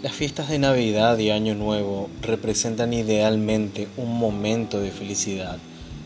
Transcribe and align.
Las 0.00 0.12
fiestas 0.12 0.48
de 0.48 0.60
Navidad 0.60 1.18
y 1.18 1.30
Año 1.30 1.56
Nuevo 1.56 2.08
representan 2.22 2.92
idealmente 2.92 3.88
un 3.96 4.16
momento 4.16 4.78
de 4.78 4.92
felicidad, 4.92 5.58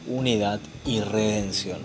unidad 0.09 0.61
y 0.87 1.01
redención. 1.01 1.81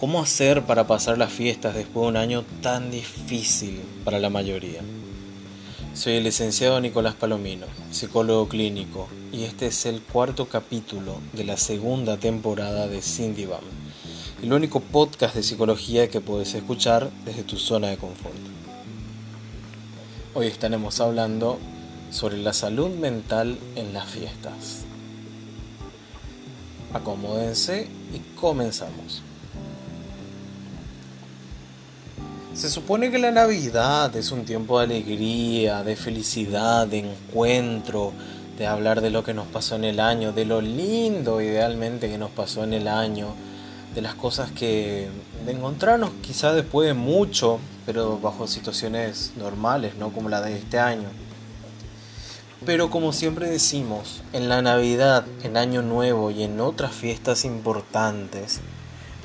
¿Cómo 0.00 0.22
hacer 0.22 0.62
para 0.62 0.86
pasar 0.86 1.18
las 1.18 1.30
fiestas 1.30 1.74
después 1.74 2.04
de 2.04 2.08
un 2.08 2.16
año 2.16 2.44
tan 2.62 2.90
difícil 2.90 3.82
para 4.04 4.18
la 4.18 4.30
mayoría? 4.30 4.80
Soy 5.92 6.14
el 6.14 6.24
licenciado 6.24 6.80
Nicolás 6.80 7.14
Palomino, 7.14 7.66
psicólogo 7.90 8.48
clínico, 8.48 9.06
y 9.32 9.44
este 9.44 9.66
es 9.66 9.84
el 9.84 10.00
cuarto 10.00 10.48
capítulo 10.48 11.18
de 11.34 11.44
la 11.44 11.58
segunda 11.58 12.16
temporada 12.16 12.88
de 12.88 13.02
Cindy 13.02 13.44
Bam, 13.44 13.60
el 14.42 14.50
único 14.50 14.80
podcast 14.80 15.34
de 15.34 15.42
psicología 15.42 16.08
que 16.08 16.22
puedes 16.22 16.54
escuchar 16.54 17.10
desde 17.26 17.42
tu 17.42 17.58
zona 17.58 17.88
de 17.88 17.98
confort. 17.98 18.55
Hoy 20.38 20.48
estaremos 20.48 21.00
hablando 21.00 21.58
sobre 22.10 22.36
la 22.36 22.52
salud 22.52 22.90
mental 22.90 23.56
en 23.74 23.94
las 23.94 24.04
fiestas. 24.04 24.84
Acomódense 26.92 27.88
y 28.12 28.18
comenzamos. 28.38 29.22
Se 32.52 32.68
supone 32.68 33.10
que 33.10 33.18
la 33.18 33.30
Navidad 33.30 34.14
es 34.14 34.30
un 34.30 34.44
tiempo 34.44 34.78
de 34.78 34.84
alegría, 34.84 35.82
de 35.82 35.96
felicidad, 35.96 36.86
de 36.86 36.98
encuentro, 36.98 38.12
de 38.58 38.66
hablar 38.66 39.00
de 39.00 39.08
lo 39.08 39.24
que 39.24 39.32
nos 39.32 39.46
pasó 39.46 39.76
en 39.76 39.84
el 39.84 39.98
año, 40.00 40.34
de 40.34 40.44
lo 40.44 40.60
lindo 40.60 41.40
idealmente 41.40 42.10
que 42.10 42.18
nos 42.18 42.30
pasó 42.30 42.62
en 42.62 42.74
el 42.74 42.88
año, 42.88 43.28
de 43.94 44.02
las 44.02 44.14
cosas 44.14 44.50
que 44.50 45.08
de 45.46 45.52
encontrarnos 45.52 46.10
quizá 46.20 46.52
después 46.52 46.88
de 46.88 46.92
mucho, 46.92 47.58
pero 47.86 48.18
bajo 48.18 48.46
situaciones 48.48 49.32
normales, 49.36 49.94
no 49.96 50.10
como 50.10 50.28
la 50.28 50.42
de 50.42 50.58
este 50.58 50.78
año. 50.78 51.08
Pero 52.66 52.90
como 52.90 53.12
siempre 53.12 53.48
decimos, 53.48 54.22
en 54.32 54.48
la 54.48 54.60
Navidad, 54.60 55.24
en 55.44 55.56
Año 55.56 55.82
Nuevo 55.82 56.30
y 56.30 56.42
en 56.42 56.60
otras 56.60 56.92
fiestas 56.92 57.44
importantes, 57.44 58.60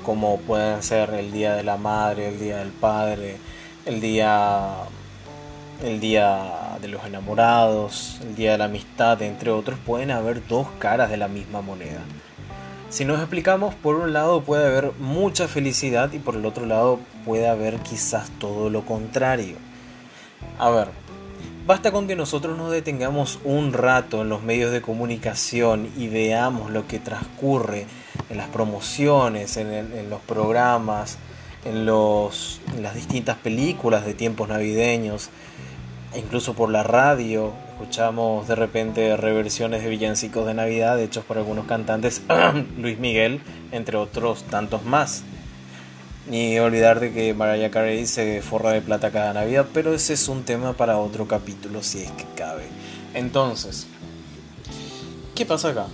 como 0.06 0.38
pueden 0.38 0.84
ser 0.84 1.10
el 1.16 1.32
Día 1.32 1.56
de 1.56 1.64
la 1.64 1.78
Madre, 1.78 2.30
el 2.30 2.40
Día 2.40 2.58
del 2.58 2.70
Padre, 2.70 3.38
el 3.86 4.00
Día 4.00 4.86
el 5.84 6.00
Día 6.00 6.78
de 6.80 6.88
los 6.88 7.04
Enamorados, 7.06 8.20
el 8.22 8.36
Día 8.36 8.52
de 8.52 8.60
la 8.60 8.66
Amistad, 8.66 9.22
entre 9.24 9.50
otros, 9.50 9.80
pueden 9.80 10.12
haber 10.12 10.48
dos 10.48 10.68
caras 10.78 11.10
de 11.10 11.18
la 11.18 11.28
misma 11.28 11.62
moneda. 11.62 12.02
Si 12.92 13.06
nos 13.06 13.20
explicamos, 13.20 13.74
por 13.74 13.96
un 13.96 14.12
lado 14.12 14.42
puede 14.42 14.66
haber 14.66 14.92
mucha 15.00 15.48
felicidad 15.48 16.12
y 16.12 16.20
por 16.20 16.36
el 16.36 16.46
otro 16.46 16.66
lado 16.66 17.00
puede 17.24 17.48
haber 17.48 17.78
quizás 17.78 18.30
todo 18.38 18.70
lo 18.70 18.86
contrario. 18.86 19.56
A 20.60 20.70
ver, 20.72 20.90
basta 21.66 21.94
con 21.94 22.06
que 22.06 22.18
nosotros 22.18 22.58
nos 22.58 22.70
detengamos 22.70 23.40
un 23.46 23.72
rato 23.72 24.24
en 24.24 24.28
los 24.28 24.44
medios 24.44 24.74
de 24.74 24.82
comunicación 24.82 25.90
y 25.96 26.10
veamos 26.10 26.70
lo 26.70 26.86
que 26.86 27.00
transcurre 27.00 27.86
en 28.30 28.36
las 28.36 28.50
promociones, 28.50 29.56
en, 29.56 30.10
los 30.10 30.20
programas, 30.20 31.18
en, 31.64 31.86
los, 31.86 32.60
en 32.76 32.84
las 32.84 32.94
distintas 32.94 33.38
películas 33.38 34.06
de 34.06 34.16
tiempos 34.16 34.50
navideños, 34.50 35.30
incluso 36.14 36.56
por 36.56 36.70
la 36.70 36.84
radio, 36.84 37.54
escuchamos 37.82 38.48
de 38.48 38.54
repente 38.54 39.18
reversiones 39.18 39.82
de 39.82 39.90
villancicos 39.90 40.46
de 40.46 40.54
Navidad 40.54 41.00
hechos 41.00 41.26
por 41.26 41.40
algunos 41.40 41.66
cantantes, 41.66 42.22
Luis 42.78 43.00
Miguel, 43.00 43.42
entre 43.72 43.98
otros 43.98 44.44
tantos 44.44 44.86
más. 44.86 45.24
Ni 46.28 46.60
olvidar 46.60 47.00
de 47.00 47.12
que 47.12 47.34
Mariah 47.34 47.72
Carey 47.72 48.06
se 48.06 48.44
forra 48.44 48.72
de 48.72 48.82
plata 48.82 49.10
cada 49.10 49.34
Navidad, 49.34 49.66
pero 49.74 49.96
ese 49.96 50.14
es 50.14 50.28
un 50.28 50.44
tema 50.44 50.74
para 50.74 51.00
otro 51.00 51.28
capítulo 51.28 51.82
si 51.82 52.04
es 52.04 52.12
que 52.12 52.26
cabe. 52.36 52.66
Entonces, 53.16 53.88
¿qué 55.34 55.48
pasa 55.48 55.70
acá? 55.70 55.88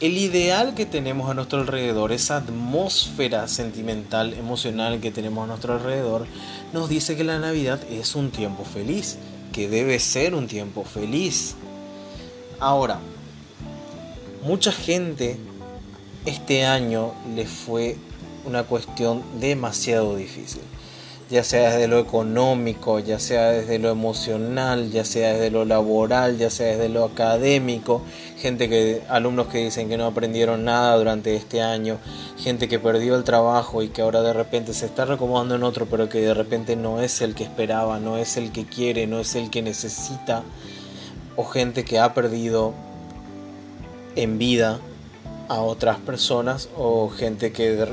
El 0.00 0.18
ideal 0.18 0.74
que 0.74 0.86
tenemos 0.86 1.30
a 1.30 1.34
nuestro 1.34 1.60
alrededor, 1.60 2.10
esa 2.10 2.38
atmósfera 2.38 3.46
sentimental, 3.46 4.34
emocional 4.34 4.98
que 4.98 5.12
tenemos 5.12 5.44
a 5.44 5.46
nuestro 5.46 5.74
alrededor, 5.74 6.26
nos 6.72 6.88
dice 6.88 7.16
que 7.16 7.22
la 7.22 7.38
Navidad 7.38 7.78
es 7.88 8.16
un 8.16 8.32
tiempo 8.32 8.64
feliz 8.64 9.18
que 9.52 9.68
debe 9.68 9.98
ser 9.98 10.34
un 10.34 10.46
tiempo 10.46 10.84
feliz. 10.84 11.54
Ahora, 12.58 13.00
mucha 14.42 14.72
gente 14.72 15.36
este 16.26 16.64
año 16.64 17.12
le 17.34 17.46
fue 17.46 17.96
una 18.44 18.64
cuestión 18.64 19.22
demasiado 19.40 20.16
difícil 20.16 20.62
ya 21.30 21.44
sea 21.44 21.70
desde 21.70 21.86
lo 21.86 22.00
económico, 22.00 22.98
ya 22.98 23.20
sea 23.20 23.50
desde 23.50 23.78
lo 23.78 23.90
emocional, 23.90 24.90
ya 24.90 25.04
sea 25.04 25.34
desde 25.34 25.52
lo 25.52 25.64
laboral, 25.64 26.38
ya 26.38 26.50
sea 26.50 26.72
desde 26.72 26.88
lo 26.88 27.04
académico, 27.04 28.02
gente 28.36 28.68
que 28.68 29.02
alumnos 29.08 29.46
que 29.46 29.58
dicen 29.58 29.88
que 29.88 29.96
no 29.96 30.06
aprendieron 30.06 30.64
nada 30.64 30.96
durante 30.96 31.36
este 31.36 31.62
año, 31.62 31.98
gente 32.36 32.66
que 32.66 32.80
perdió 32.80 33.14
el 33.14 33.22
trabajo 33.22 33.84
y 33.84 33.90
que 33.90 34.02
ahora 34.02 34.22
de 34.22 34.32
repente 34.32 34.74
se 34.74 34.86
está 34.86 35.04
recomendando 35.04 35.54
en 35.54 35.62
otro, 35.62 35.86
pero 35.86 36.08
que 36.08 36.20
de 36.20 36.34
repente 36.34 36.74
no 36.74 37.00
es 37.00 37.20
el 37.20 37.36
que 37.36 37.44
esperaba, 37.44 38.00
no 38.00 38.18
es 38.18 38.36
el 38.36 38.50
que 38.50 38.64
quiere, 38.64 39.06
no 39.06 39.20
es 39.20 39.36
el 39.36 39.50
que 39.50 39.62
necesita, 39.62 40.42
o 41.36 41.44
gente 41.44 41.84
que 41.84 42.00
ha 42.00 42.12
perdido 42.12 42.74
en 44.16 44.38
vida 44.38 44.80
a 45.48 45.60
otras 45.60 45.98
personas 45.98 46.68
o 46.76 47.08
gente 47.08 47.52
que 47.52 47.86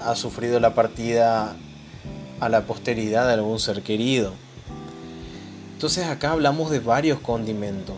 ha 0.00 0.16
sufrido 0.16 0.58
la 0.58 0.74
partida 0.74 1.56
a 2.42 2.48
la 2.48 2.66
posteridad 2.66 3.28
de 3.28 3.34
algún 3.34 3.60
ser 3.60 3.82
querido. 3.82 4.32
Entonces 5.74 6.06
acá 6.06 6.32
hablamos 6.32 6.72
de 6.72 6.80
varios 6.80 7.20
condimentos 7.20 7.94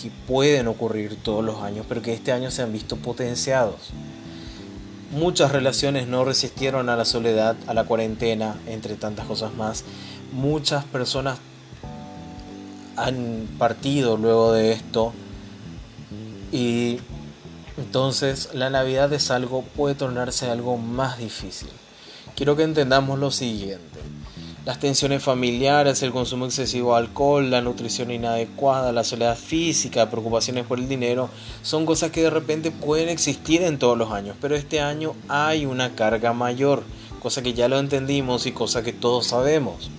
que 0.00 0.12
pueden 0.28 0.68
ocurrir 0.68 1.16
todos 1.20 1.44
los 1.44 1.60
años, 1.60 1.84
pero 1.88 2.00
que 2.00 2.14
este 2.14 2.30
año 2.30 2.52
se 2.52 2.62
han 2.62 2.72
visto 2.72 2.96
potenciados. 2.96 3.90
Muchas 5.10 5.50
relaciones 5.50 6.06
no 6.06 6.24
resistieron 6.24 6.88
a 6.88 6.94
la 6.94 7.04
soledad, 7.04 7.56
a 7.66 7.74
la 7.74 7.82
cuarentena, 7.82 8.56
entre 8.68 8.94
tantas 8.94 9.26
cosas 9.26 9.52
más. 9.54 9.82
Muchas 10.32 10.84
personas 10.84 11.40
han 12.94 13.48
partido 13.58 14.16
luego 14.16 14.52
de 14.52 14.70
esto 14.70 15.12
y 16.52 17.00
entonces 17.76 18.50
la 18.54 18.70
Navidad 18.70 19.12
es 19.12 19.32
algo, 19.32 19.62
puede 19.62 19.96
tornarse 19.96 20.48
algo 20.48 20.76
más 20.76 21.18
difícil 21.18 21.70
quiero 22.34 22.56
que 22.56 22.62
entendamos 22.64 23.18
lo 23.18 23.30
siguiente. 23.30 24.00
Las 24.64 24.80
tensiones 24.80 25.22
familiares, 25.22 26.02
el 26.02 26.10
consumo 26.10 26.46
excesivo 26.46 26.92
de 26.92 27.00
alcohol, 27.00 27.50
la 27.50 27.60
nutrición 27.60 28.10
inadecuada, 28.10 28.92
la 28.92 29.04
soledad 29.04 29.36
física, 29.36 30.08
preocupaciones 30.08 30.64
por 30.64 30.78
el 30.78 30.88
dinero, 30.88 31.28
son 31.62 31.84
cosas 31.84 32.10
que 32.10 32.22
de 32.22 32.30
repente 32.30 32.70
pueden 32.70 33.10
existir 33.10 33.62
en 33.62 33.78
todos 33.78 33.98
los 33.98 34.10
años, 34.10 34.36
pero 34.40 34.56
este 34.56 34.80
año 34.80 35.14
hay 35.28 35.66
una 35.66 35.94
carga 35.94 36.32
mayor, 36.32 36.82
cosa 37.20 37.42
que 37.42 37.52
ya 37.52 37.68
lo 37.68 37.78
entendimos 37.78 38.46
y 38.46 38.52
cosa 38.52 38.82
que 38.82 38.94
todos 38.94 39.26
sabemos. 39.26 39.90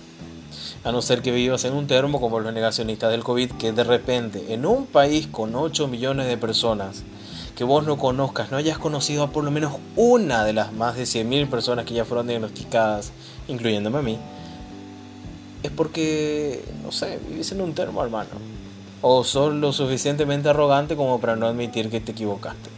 A 0.82 0.90
no 0.90 1.00
ser 1.00 1.22
que 1.22 1.30
vivas 1.30 1.64
en 1.64 1.72
un 1.72 1.86
termo 1.86 2.20
como 2.20 2.40
los 2.40 2.52
negacionistas 2.52 3.12
del 3.12 3.22
COVID, 3.22 3.52
que 3.52 3.70
de 3.70 3.84
repente 3.84 4.52
en 4.52 4.66
un 4.66 4.86
país 4.86 5.28
con 5.28 5.54
8 5.54 5.86
millones 5.86 6.26
de 6.26 6.38
personas, 6.38 7.04
que 7.56 7.64
vos 7.64 7.84
no 7.86 7.96
conozcas, 7.96 8.50
no 8.50 8.58
hayas 8.58 8.76
conocido 8.76 9.22
a 9.22 9.30
por 9.30 9.42
lo 9.42 9.50
menos 9.50 9.76
una 9.96 10.44
de 10.44 10.52
las 10.52 10.74
más 10.74 10.94
de 10.94 11.04
100.000 11.04 11.48
personas 11.48 11.86
que 11.86 11.94
ya 11.94 12.04
fueron 12.04 12.26
diagnosticadas, 12.26 13.12
incluyéndome 13.48 13.98
a 13.98 14.02
mí, 14.02 14.18
es 15.62 15.70
porque, 15.70 16.62
no 16.84 16.92
sé, 16.92 17.18
vivís 17.26 17.50
en 17.52 17.62
un 17.62 17.74
termo, 17.74 18.04
hermano. 18.04 18.28
O 19.00 19.24
sos 19.24 19.54
lo 19.54 19.72
suficientemente 19.72 20.50
arrogante 20.50 20.96
como 20.96 21.18
para 21.18 21.34
no 21.34 21.46
admitir 21.46 21.88
que 21.88 22.00
te 22.00 22.12
equivocaste. 22.12 22.68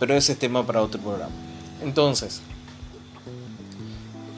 Pero 0.00 0.14
ese 0.14 0.32
es 0.32 0.38
tema 0.38 0.66
para 0.66 0.80
otro 0.80 1.00
programa. 1.00 1.32
Entonces, 1.82 2.40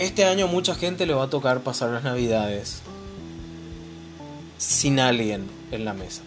este 0.00 0.24
año 0.24 0.48
mucha 0.48 0.74
gente 0.74 1.06
le 1.06 1.14
va 1.14 1.24
a 1.24 1.30
tocar 1.30 1.60
pasar 1.60 1.90
las 1.90 2.02
navidades 2.02 2.82
sin 4.58 4.98
alguien 4.98 5.48
en 5.70 5.84
la 5.84 5.94
mesa. 5.94 6.22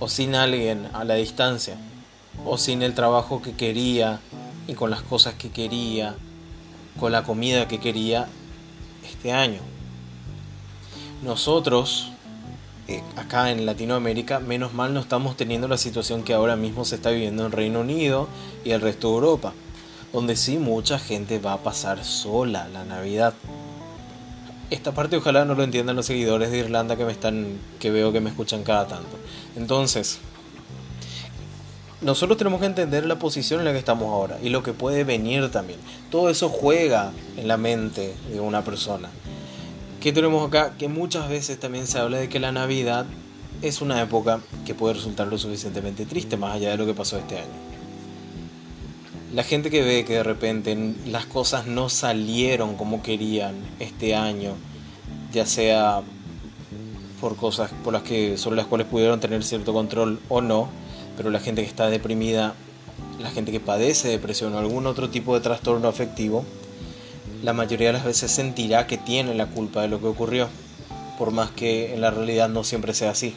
O 0.00 0.08
sin 0.08 0.34
alguien 0.34 0.88
a 0.92 1.04
la 1.04 1.14
distancia 1.14 1.78
o 2.44 2.58
sin 2.58 2.82
el 2.82 2.94
trabajo 2.94 3.42
que 3.42 3.52
quería 3.52 4.20
y 4.66 4.74
con 4.74 4.90
las 4.90 5.02
cosas 5.02 5.34
que 5.34 5.50
quería, 5.50 6.14
con 6.98 7.12
la 7.12 7.22
comida 7.22 7.68
que 7.68 7.78
quería 7.78 8.28
este 9.04 9.32
año. 9.32 9.60
Nosotros, 11.22 12.12
eh, 12.88 13.02
acá 13.16 13.50
en 13.50 13.66
Latinoamérica, 13.66 14.40
menos 14.40 14.72
mal 14.72 14.94
no 14.94 15.00
estamos 15.00 15.36
teniendo 15.36 15.68
la 15.68 15.76
situación 15.76 16.22
que 16.22 16.34
ahora 16.34 16.56
mismo 16.56 16.84
se 16.84 16.96
está 16.96 17.10
viviendo 17.10 17.44
en 17.44 17.52
Reino 17.52 17.80
Unido 17.80 18.28
y 18.64 18.70
el 18.70 18.80
resto 18.80 19.08
de 19.08 19.14
Europa, 19.14 19.52
donde 20.12 20.36
sí 20.36 20.58
mucha 20.58 20.98
gente 20.98 21.38
va 21.38 21.54
a 21.54 21.62
pasar 21.62 22.04
sola 22.04 22.68
la 22.68 22.84
Navidad. 22.84 23.34
Esta 24.70 24.92
parte 24.92 25.16
ojalá 25.16 25.44
no 25.44 25.56
lo 25.56 25.64
entiendan 25.64 25.96
los 25.96 26.06
seguidores 26.06 26.52
de 26.52 26.58
Irlanda 26.58 26.96
que 26.96 27.04
me 27.04 27.12
están 27.12 27.58
que 27.80 27.90
veo 27.90 28.12
que 28.12 28.20
me 28.20 28.30
escuchan 28.30 28.62
cada 28.62 28.86
tanto. 28.86 29.18
Entonces, 29.56 30.20
nosotros 32.02 32.38
tenemos 32.38 32.60
que 32.60 32.66
entender 32.66 33.04
la 33.04 33.18
posición 33.18 33.60
en 33.60 33.66
la 33.66 33.72
que 33.72 33.78
estamos 33.78 34.08
ahora 34.08 34.38
y 34.42 34.48
lo 34.48 34.62
que 34.62 34.72
puede 34.72 35.04
venir 35.04 35.50
también. 35.50 35.78
Todo 36.10 36.30
eso 36.30 36.48
juega 36.48 37.12
en 37.36 37.46
la 37.46 37.56
mente 37.56 38.14
de 38.30 38.40
una 38.40 38.64
persona. 38.64 39.10
¿Qué 40.00 40.12
tenemos 40.12 40.48
acá? 40.48 40.74
Que 40.78 40.88
muchas 40.88 41.28
veces 41.28 41.60
también 41.60 41.86
se 41.86 41.98
habla 41.98 42.16
de 42.18 42.30
que 42.30 42.40
la 42.40 42.52
Navidad 42.52 43.04
es 43.60 43.82
una 43.82 44.00
época 44.00 44.40
que 44.64 44.74
puede 44.74 44.94
resultar 44.94 45.26
lo 45.26 45.36
suficientemente 45.36 46.06
triste, 46.06 46.38
más 46.38 46.54
allá 46.54 46.70
de 46.70 46.78
lo 46.78 46.86
que 46.86 46.94
pasó 46.94 47.18
este 47.18 47.36
año. 47.36 47.70
La 49.34 49.44
gente 49.44 49.70
que 49.70 49.82
ve 49.82 50.04
que 50.06 50.14
de 50.14 50.22
repente 50.22 50.94
las 51.06 51.26
cosas 51.26 51.66
no 51.66 51.90
salieron 51.90 52.76
como 52.76 53.02
querían 53.02 53.54
este 53.78 54.14
año, 54.14 54.54
ya 55.32 55.44
sea 55.44 56.00
por 57.20 57.36
cosas 57.36 57.70
por 57.84 57.92
las 57.92 58.02
que 58.02 58.38
sobre 58.38 58.56
las 58.56 58.66
cuales 58.66 58.86
pudieron 58.86 59.20
tener 59.20 59.44
cierto 59.44 59.74
control 59.74 60.18
o 60.30 60.40
no, 60.40 60.70
pero 61.16 61.30
la 61.30 61.40
gente 61.40 61.62
que 61.62 61.68
está 61.68 61.88
deprimida, 61.88 62.54
la 63.18 63.30
gente 63.30 63.52
que 63.52 63.60
padece 63.60 64.08
depresión 64.08 64.54
o 64.54 64.58
algún 64.58 64.86
otro 64.86 65.10
tipo 65.10 65.34
de 65.34 65.40
trastorno 65.40 65.88
afectivo, 65.88 66.44
la 67.42 67.52
mayoría 67.52 67.88
de 67.88 67.92
las 67.94 68.04
veces 68.04 68.30
sentirá 68.30 68.86
que 68.86 68.98
tiene 68.98 69.34
la 69.34 69.46
culpa 69.46 69.82
de 69.82 69.88
lo 69.88 70.00
que 70.00 70.06
ocurrió, 70.06 70.48
por 71.18 71.30
más 71.30 71.50
que 71.50 71.94
en 71.94 72.00
la 72.00 72.10
realidad 72.10 72.48
no 72.48 72.64
siempre 72.64 72.94
sea 72.94 73.10
así. 73.10 73.34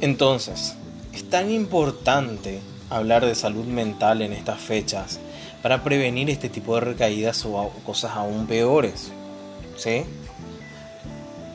Entonces, 0.00 0.74
es 1.12 1.28
tan 1.28 1.50
importante 1.50 2.60
hablar 2.90 3.24
de 3.24 3.34
salud 3.34 3.64
mental 3.64 4.22
en 4.22 4.32
estas 4.32 4.60
fechas 4.60 5.20
para 5.62 5.84
prevenir 5.84 6.28
este 6.28 6.48
tipo 6.48 6.74
de 6.74 6.80
recaídas 6.80 7.44
o 7.44 7.70
cosas 7.86 8.12
aún 8.16 8.46
peores. 8.46 9.12
¿Sí? 9.76 10.04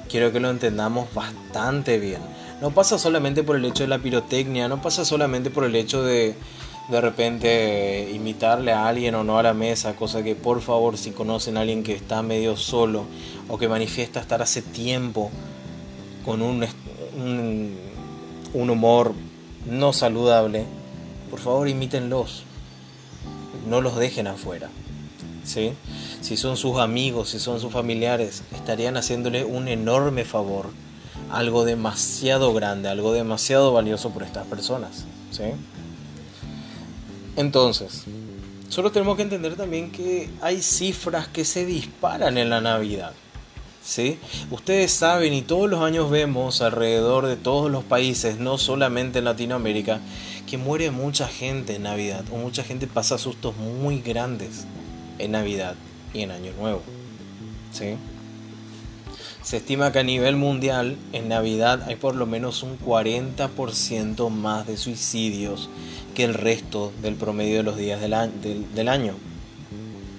Quiero 0.10 0.32
que 0.32 0.40
lo 0.40 0.50
entendamos 0.50 1.14
bastante 1.14 2.00
bien. 2.00 2.22
No 2.62 2.72
pasa 2.72 2.98
solamente 2.98 3.44
por 3.44 3.56
el 3.56 3.66
hecho 3.66 3.84
de 3.84 3.90
la 3.90 4.00
pirotecnia, 4.00 4.68
no 4.68 4.82
pasa 4.82 5.06
solamente 5.06 5.50
por 5.50 5.64
el 5.64 5.76
hecho 5.76 6.04
de 6.04 6.36
de 6.88 7.02
repente 7.02 8.10
invitarle 8.14 8.72
a 8.72 8.88
alguien 8.88 9.16
o 9.16 9.24
no 9.24 9.38
a 9.38 9.44
la 9.44 9.54
mesa, 9.54 9.96
cosa 9.96 10.24
que 10.24 10.36
por 10.36 10.62
favor 10.62 10.98
si 10.98 11.12
conocen 11.12 11.58
a 11.58 11.62
alguien 11.62 11.84
que 11.84 11.94
está 11.94 12.22
medio 12.24 12.56
solo 12.56 13.06
o 13.50 13.58
que 13.58 13.68
manifiesta 13.68 14.22
estar 14.22 14.42
hace 14.42 14.62
tiempo 14.62 15.30
con 16.24 16.42
un, 16.42 16.66
un, 17.18 17.78
un 18.54 18.70
humor 18.70 19.14
no 19.70 19.92
saludable, 19.92 20.66
por 21.30 21.40
favor 21.40 21.68
imítenlos, 21.68 22.44
no 23.68 23.82
los 23.82 23.98
dejen 23.98 24.28
afuera. 24.28 24.70
¿sí? 25.44 25.74
Si 26.22 26.38
son 26.38 26.56
sus 26.56 26.78
amigos, 26.78 27.30
si 27.30 27.40
son 27.40 27.60
sus 27.60 27.74
familiares, 27.74 28.44
estarían 28.56 28.96
haciéndole 28.96 29.44
un 29.44 29.68
enorme 29.68 30.24
favor, 30.24 30.68
algo 31.32 31.66
demasiado 31.66 32.54
grande, 32.54 32.90
algo 32.90 33.14
demasiado 33.14 33.74
valioso 33.74 34.12
por 34.12 34.24
estas 34.24 34.46
personas. 34.48 35.06
¿sí? 35.32 35.44
Entonces, 37.36 38.06
solo 38.70 38.92
tenemos 38.92 39.16
que 39.16 39.24
entender 39.24 39.56
también 39.56 39.92
que 39.92 40.30
hay 40.42 40.62
cifras 40.62 41.28
que 41.28 41.46
se 41.46 41.66
disparan 41.66 42.38
en 42.38 42.50
la 42.50 42.62
Navidad. 42.62 43.14
¿Sí? 43.84 44.20
Ustedes 44.52 44.92
saben 44.92 45.34
y 45.34 45.44
todos 45.44 45.70
los 45.70 45.82
años 45.82 46.10
vemos 46.10 46.62
alrededor 46.62 47.26
de 47.26 47.38
todos 47.38 47.72
los 47.72 47.86
países, 47.86 48.38
no 48.38 48.58
solamente 48.58 49.20
en 49.20 49.26
Latinoamérica, 49.26 50.02
que 50.46 50.58
muere 50.58 50.92
mucha 50.92 51.28
gente 51.28 51.76
en 51.76 51.84
Navidad 51.84 52.26
o 52.34 52.36
mucha 52.36 52.64
gente 52.64 52.88
pasa 52.88 53.18
sustos 53.18 53.56
muy 53.56 54.02
grandes 54.02 54.66
en 55.20 55.32
Navidad 55.32 55.76
y 56.14 56.22
en 56.22 56.32
Año 56.32 56.52
Nuevo. 56.60 56.82
¿Sí? 57.72 57.96
Se 59.48 59.56
estima 59.56 59.94
que 59.94 60.00
a 60.00 60.04
nivel 60.04 60.36
mundial 60.36 60.98
en 61.14 61.30
Navidad 61.30 61.84
hay 61.84 61.96
por 61.96 62.16
lo 62.16 62.26
menos 62.26 62.64
un 62.64 62.78
40% 62.78 64.30
más 64.30 64.68
de 64.68 64.76
suicidios 64.76 65.70
que 66.14 66.26
el 66.26 66.34
resto 66.34 66.92
del 67.02 67.16
promedio 67.16 67.56
de 67.56 67.64
los 67.64 67.78
días 67.78 68.02
del 68.02 68.14
año. 68.14 68.34
Del, 68.76 68.90
año. 68.90 69.14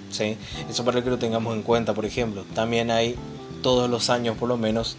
¿Sí? 0.09 0.35
Eso 0.67 0.83
para 0.83 1.03
que 1.03 1.11
lo 1.11 1.19
tengamos 1.19 1.53
en 1.53 1.61
cuenta, 1.61 1.93
por 1.93 2.07
ejemplo. 2.07 2.43
También 2.55 2.89
hay 2.89 3.17
todos 3.61 3.87
los 3.87 4.09
años 4.09 4.35
por 4.35 4.49
lo 4.49 4.57
menos 4.57 4.97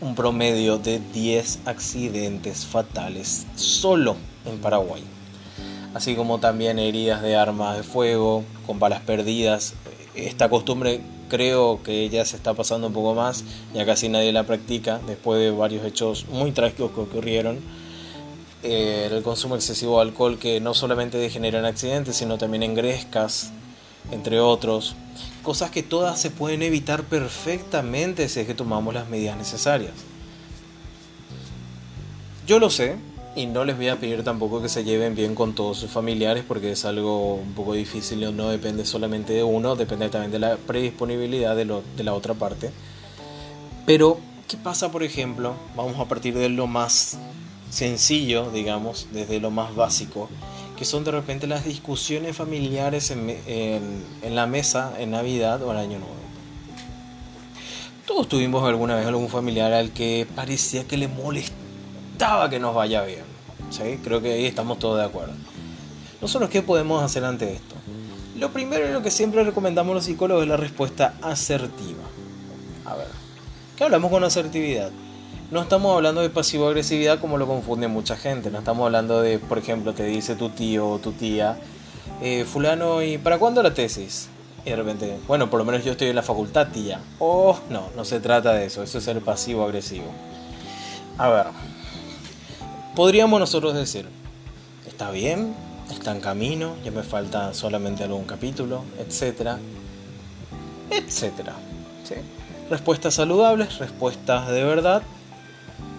un 0.00 0.16
promedio 0.16 0.78
de 0.78 1.00
10 1.14 1.60
accidentes 1.66 2.66
fatales 2.66 3.46
solo 3.54 4.16
en 4.44 4.58
Paraguay. 4.58 5.04
Así 5.94 6.16
como 6.16 6.40
también 6.40 6.80
heridas 6.80 7.22
de 7.22 7.36
armas 7.36 7.76
de 7.76 7.84
fuego, 7.84 8.42
con 8.66 8.80
balas 8.80 9.02
perdidas. 9.02 9.74
Esta 10.16 10.50
costumbre 10.50 11.00
creo 11.28 11.82
que 11.82 12.08
ya 12.08 12.24
se 12.24 12.36
está 12.36 12.54
pasando 12.54 12.88
un 12.88 12.92
poco 12.92 13.14
más, 13.14 13.44
ya 13.74 13.86
casi 13.86 14.08
nadie 14.08 14.32
la 14.32 14.44
practica 14.44 15.00
después 15.06 15.40
de 15.40 15.50
varios 15.50 15.84
hechos 15.84 16.26
muy 16.28 16.52
trágicos 16.52 16.92
que 16.92 17.00
ocurrieron. 17.00 17.58
Eh, 18.62 19.08
el 19.12 19.22
consumo 19.22 19.54
excesivo 19.54 19.96
de 19.96 20.08
alcohol 20.08 20.38
que 20.38 20.60
no 20.60 20.74
solamente 20.74 21.30
genera 21.30 21.66
accidentes, 21.66 22.16
sino 22.16 22.38
también 22.38 22.62
engrescas, 22.62 23.52
entre 24.10 24.40
otros. 24.40 24.96
Cosas 25.42 25.70
que 25.70 25.82
todas 25.82 26.20
se 26.20 26.30
pueden 26.30 26.62
evitar 26.62 27.04
perfectamente 27.04 28.28
si 28.28 28.40
es 28.40 28.46
que 28.46 28.54
tomamos 28.54 28.94
las 28.94 29.08
medidas 29.08 29.36
necesarias. 29.36 29.92
Yo 32.46 32.58
lo 32.58 32.70
sé, 32.70 32.96
y 33.38 33.46
no 33.46 33.64
les 33.64 33.76
voy 33.76 33.86
a 33.86 34.00
pedir 34.00 34.24
tampoco 34.24 34.60
que 34.60 34.68
se 34.68 34.82
lleven 34.82 35.14
bien 35.14 35.36
con 35.36 35.54
todos 35.54 35.78
sus 35.78 35.88
familiares 35.88 36.42
porque 36.46 36.72
es 36.72 36.84
algo 36.84 37.34
un 37.34 37.52
poco 37.52 37.74
difícil, 37.74 38.36
no 38.36 38.48
depende 38.48 38.84
solamente 38.84 39.32
de 39.32 39.44
uno, 39.44 39.76
depende 39.76 40.08
también 40.08 40.32
de 40.32 40.40
la 40.40 40.56
predisponibilidad 40.56 41.54
de, 41.54 41.64
lo, 41.64 41.84
de 41.96 42.02
la 42.02 42.14
otra 42.14 42.34
parte. 42.34 42.72
Pero, 43.86 44.18
¿qué 44.48 44.56
pasa 44.56 44.90
por 44.90 45.04
ejemplo? 45.04 45.54
Vamos 45.76 46.00
a 46.00 46.06
partir 46.06 46.34
de 46.34 46.48
lo 46.48 46.66
más 46.66 47.16
sencillo, 47.70 48.50
digamos, 48.50 49.06
desde 49.12 49.38
lo 49.38 49.52
más 49.52 49.72
básico, 49.76 50.28
que 50.76 50.84
son 50.84 51.04
de 51.04 51.12
repente 51.12 51.46
las 51.46 51.64
discusiones 51.64 52.36
familiares 52.36 53.12
en, 53.12 53.36
en, 53.46 54.34
la 54.34 54.48
mesa 54.48 54.94
en 54.98 55.12
Navidad 55.12 55.62
o 55.62 55.70
en 55.70 55.76
Año 55.76 55.98
Nuevo. 56.00 56.14
Todos 58.04 58.28
tuvimos 58.28 58.64
alguna 58.64 58.96
vez 58.96 59.06
algún 59.06 59.28
familiar 59.28 59.72
al 59.72 59.92
que 59.92 60.26
parecía 60.34 60.88
que 60.88 60.96
le 60.96 61.06
molestaba 61.06 61.67
que 62.50 62.58
nos 62.58 62.74
vaya 62.74 63.02
bien. 63.02 63.24
¿sí? 63.70 64.00
Creo 64.02 64.20
que 64.20 64.32
ahí 64.32 64.46
estamos 64.46 64.78
todos 64.78 64.98
de 64.98 65.04
acuerdo. 65.04 65.34
Nosotros, 66.20 66.50
¿qué 66.50 66.62
podemos 66.62 67.02
hacer 67.02 67.24
ante 67.24 67.52
esto? 67.52 67.76
Lo 68.36 68.50
primero 68.52 68.88
y 68.88 68.92
lo 68.92 69.02
que 69.02 69.10
siempre 69.10 69.42
recomendamos 69.44 69.94
los 69.94 70.04
psicólogos 70.04 70.42
es 70.42 70.48
la 70.48 70.56
respuesta 70.56 71.14
asertiva. 71.22 72.04
A 72.84 72.94
ver, 72.94 73.08
¿qué 73.76 73.84
hablamos 73.84 74.10
con 74.10 74.24
asertividad? 74.24 74.90
no 75.50 75.62
estamos 75.62 75.96
hablando 75.96 76.20
de 76.20 76.28
pasivo-agresividad 76.28 77.20
como 77.20 77.38
lo 77.38 77.46
confunde 77.46 77.88
mucha 77.88 78.16
gente. 78.16 78.50
No 78.50 78.58
estamos 78.58 78.84
hablando 78.84 79.22
de, 79.22 79.38
por 79.38 79.58
ejemplo, 79.58 79.94
te 79.94 80.04
dice 80.04 80.34
tu 80.34 80.50
tío 80.50 80.88
o 80.88 80.98
tu 80.98 81.12
tía, 81.12 81.58
eh, 82.20 82.44
fulano, 82.44 83.02
¿y 83.02 83.16
para 83.16 83.38
cuándo 83.38 83.62
la 83.62 83.72
tesis? 83.72 84.28
Y 84.66 84.70
de 84.70 84.76
repente, 84.76 85.18
bueno, 85.26 85.48
por 85.48 85.58
lo 85.58 85.64
menos 85.64 85.84
yo 85.84 85.92
estoy 85.92 86.08
en 86.08 86.16
la 86.16 86.22
facultad, 86.22 86.68
tía. 86.68 87.00
Oh, 87.18 87.58
no, 87.70 87.88
no 87.96 88.04
se 88.04 88.20
trata 88.20 88.52
de 88.52 88.66
eso, 88.66 88.82
eso 88.82 88.98
es 88.98 89.04
ser 89.04 89.20
pasivo-agresivo. 89.22 90.12
A 91.16 91.28
ver, 91.30 91.46
podríamos 92.98 93.38
nosotros 93.38 93.74
decir, 93.74 94.06
está 94.84 95.12
bien, 95.12 95.54
está 95.88 96.10
en 96.10 96.20
camino, 96.20 96.74
ya 96.84 96.90
me 96.90 97.04
falta 97.04 97.54
solamente 97.54 98.02
algún 98.02 98.24
capítulo, 98.24 98.82
etcétera, 98.98 99.60
etcétera. 100.90 101.54
Respuestas 102.68 103.14
saludables, 103.14 103.78
respuestas 103.78 104.48
de 104.48 104.64
verdad, 104.64 105.02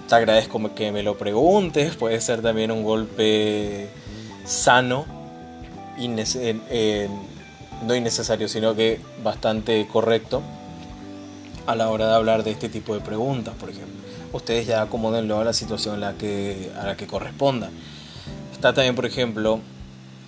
te 0.09 0.15
agradezco 0.15 0.75
que 0.75 0.91
me 0.91 1.01
lo 1.01 1.17
preguntes, 1.17 1.95
puede 1.95 2.19
ser 2.19 2.41
también 2.41 2.69
un 2.69 2.83
golpe 2.83 3.87
sano, 4.43 5.05
no 7.87 7.95
innecesario, 7.95 8.49
sino 8.49 8.75
que 8.75 8.99
bastante 9.23 9.87
correcto 9.87 10.41
a 11.65 11.77
la 11.77 11.89
hora 11.91 12.09
de 12.09 12.15
hablar 12.15 12.43
de 12.43 12.51
este 12.51 12.67
tipo 12.67 12.93
de 12.93 12.99
preguntas, 12.99 13.55
por 13.57 13.69
ejemplo. 13.69 13.95
Ustedes 14.31 14.67
ya 14.67 14.81
acomódenlo 14.81 15.39
a 15.39 15.43
la 15.43 15.53
situación 15.53 15.95
a 15.95 16.11
la 16.11 16.13
que, 16.13 16.71
a 16.75 16.95
corresponda. 17.07 17.69
Está 18.51 18.73
también, 18.73 18.95
por 18.95 19.05
ejemplo, 19.05 19.59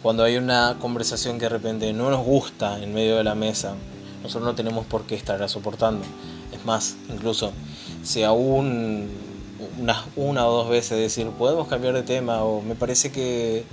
cuando 0.01 0.24
hay 0.24 0.38
una 0.38 0.77
conversación 0.79 1.38
que 1.38 1.46
de 1.46 1.50
repente 1.50 1.93
no 1.93 2.10
nos 2.10 2.25
gusta 2.25 2.81
en 2.81 2.93
medio 2.93 3.17
de 3.17 3.24
la 3.24 3.36
mesa, 3.36 3.75
nosotros 4.24 4.43
no 4.43 4.55
tenemos 4.55 4.86
por 4.86 5.03
qué 5.03 5.15
estarla 5.15 5.48
soportando. 5.48 6.03
Es 6.51 6.65
más, 6.65 6.96
incluso 7.10 7.51
si 8.03 8.24
aún 8.24 9.10
una, 10.17 10.48
o 10.48 10.51
dos 10.51 10.70
veces 10.70 10.98
decir, 10.98 11.27
podemos 11.38 11.67
cambiar 11.67 11.93
de 11.93 12.03
tema 12.03 12.43
o 12.43 12.62
me 12.62 12.75
parece 12.75 13.12
que, 13.12 13.63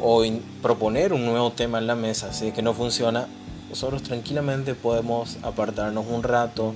o 0.00 0.24
proponer 0.62 1.12
un 1.12 1.24
nuevo 1.24 1.52
tema 1.52 1.78
en 1.78 1.86
la 1.86 1.94
mesa, 1.94 2.32
si 2.32 2.48
es 2.48 2.54
que 2.54 2.62
no 2.62 2.74
funciona, 2.74 3.26
nosotros 3.68 4.02
tranquilamente 4.02 4.74
podemos 4.74 5.36
apartarnos 5.42 6.06
un 6.08 6.22
rato, 6.22 6.74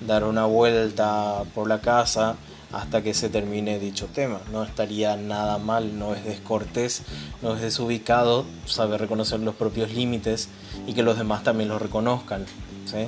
dar 0.00 0.24
una 0.24 0.46
vuelta 0.46 1.44
por 1.54 1.68
la 1.68 1.80
casa 1.80 2.36
hasta 2.72 3.02
que 3.02 3.14
se 3.14 3.28
termine 3.28 3.78
dicho 3.78 4.06
tema. 4.06 4.40
No 4.52 4.62
estaría 4.62 5.16
nada 5.16 5.58
mal, 5.58 5.98
no 5.98 6.14
es 6.14 6.24
descortés, 6.24 7.02
no 7.42 7.54
es 7.54 7.60
desubicado 7.60 8.44
saber 8.66 9.00
reconocer 9.00 9.40
los 9.40 9.54
propios 9.54 9.92
límites 9.92 10.48
y 10.86 10.94
que 10.94 11.02
los 11.02 11.16
demás 11.16 11.42
también 11.42 11.68
los 11.68 11.80
reconozcan. 11.80 12.44
¿sí? 12.86 13.06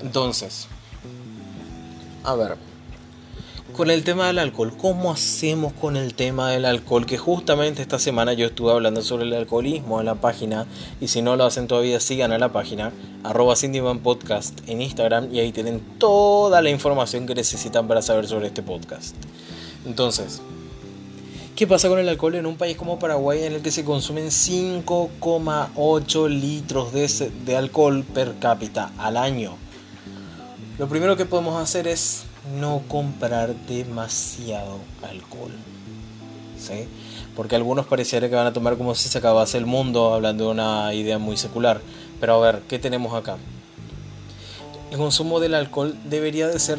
Entonces, 0.00 0.68
a 2.24 2.34
ver, 2.34 2.56
con 3.76 3.90
el 3.90 4.04
tema 4.04 4.28
del 4.28 4.38
alcohol, 4.38 4.72
¿cómo 4.74 5.12
hacemos 5.12 5.74
con 5.74 5.98
el 5.98 6.14
tema 6.14 6.50
del 6.50 6.64
alcohol? 6.64 7.04
Que 7.04 7.18
justamente 7.18 7.82
esta 7.82 7.98
semana 7.98 8.32
yo 8.32 8.46
estuve 8.46 8.72
hablando 8.72 9.02
sobre 9.02 9.24
el 9.24 9.34
alcoholismo 9.34 10.00
en 10.00 10.06
la 10.06 10.14
página 10.14 10.66
y 10.98 11.08
si 11.08 11.20
no 11.20 11.36
lo 11.36 11.44
hacen 11.44 11.66
todavía 11.66 12.00
sigan 12.00 12.32
a 12.32 12.38
la 12.38 12.50
página 12.50 12.90
arroba 13.22 13.54
Podcast 14.02 14.66
en 14.66 14.80
Instagram 14.80 15.28
y 15.30 15.40
ahí 15.40 15.52
tienen 15.52 15.80
toda 15.98 16.62
la 16.62 16.70
información 16.70 17.26
que 17.26 17.34
necesitan 17.34 17.86
para 17.86 18.00
saber 18.00 18.26
sobre 18.26 18.46
este 18.46 18.62
podcast. 18.62 19.14
Entonces, 19.84 20.40
¿qué 21.54 21.66
pasa 21.66 21.90
con 21.90 21.98
el 21.98 22.08
alcohol 22.08 22.36
en 22.36 22.46
un 22.46 22.56
país 22.56 22.78
como 22.78 22.98
Paraguay 22.98 23.44
en 23.44 23.52
el 23.52 23.60
que 23.60 23.70
se 23.70 23.84
consumen 23.84 24.28
5,8 24.28 26.28
litros 26.30 26.94
de 26.94 27.56
alcohol 27.56 28.04
per 28.04 28.38
cápita 28.38 28.92
al 28.96 29.18
año? 29.18 29.54
Lo 30.78 30.88
primero 30.88 31.18
que 31.18 31.26
podemos 31.26 31.60
hacer 31.60 31.86
es 31.88 32.25
no 32.54 32.82
comprar 32.88 33.54
demasiado 33.66 34.78
alcohol. 35.02 35.52
¿sí? 36.58 36.88
Porque 37.34 37.56
algunos 37.56 37.86
pareciera 37.86 38.28
que 38.28 38.34
van 38.34 38.46
a 38.46 38.52
tomar 38.52 38.76
como 38.76 38.94
si 38.94 39.08
se 39.08 39.18
acabase 39.18 39.58
el 39.58 39.66
mundo, 39.66 40.14
hablando 40.14 40.44
de 40.44 40.50
una 40.50 40.92
idea 40.94 41.18
muy 41.18 41.36
secular. 41.36 41.80
Pero 42.20 42.34
a 42.34 42.52
ver, 42.52 42.62
¿qué 42.68 42.78
tenemos 42.78 43.14
acá? 43.14 43.36
El 44.90 44.98
consumo 44.98 45.40
del 45.40 45.54
alcohol 45.54 45.96
debería 46.04 46.46
de 46.46 46.60
ser, 46.60 46.78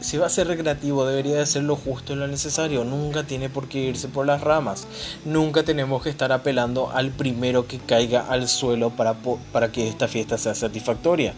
si 0.00 0.16
va 0.16 0.26
a 0.26 0.30
ser 0.30 0.48
recreativo, 0.48 1.04
debería 1.04 1.36
de 1.36 1.46
ser 1.46 1.62
lo 1.62 1.76
justo 1.76 2.14
y 2.14 2.16
lo 2.16 2.26
necesario. 2.26 2.82
Nunca 2.82 3.24
tiene 3.24 3.50
por 3.50 3.68
qué 3.68 3.78
irse 3.78 4.08
por 4.08 4.26
las 4.26 4.40
ramas. 4.40 4.86
Nunca 5.24 5.62
tenemos 5.62 6.02
que 6.02 6.08
estar 6.08 6.32
apelando 6.32 6.90
al 6.90 7.10
primero 7.10 7.66
que 7.66 7.78
caiga 7.78 8.26
al 8.26 8.48
suelo 8.48 8.90
para, 8.90 9.14
para 9.52 9.70
que 9.70 9.86
esta 9.86 10.08
fiesta 10.08 10.38
sea 10.38 10.54
satisfactoria 10.54 11.34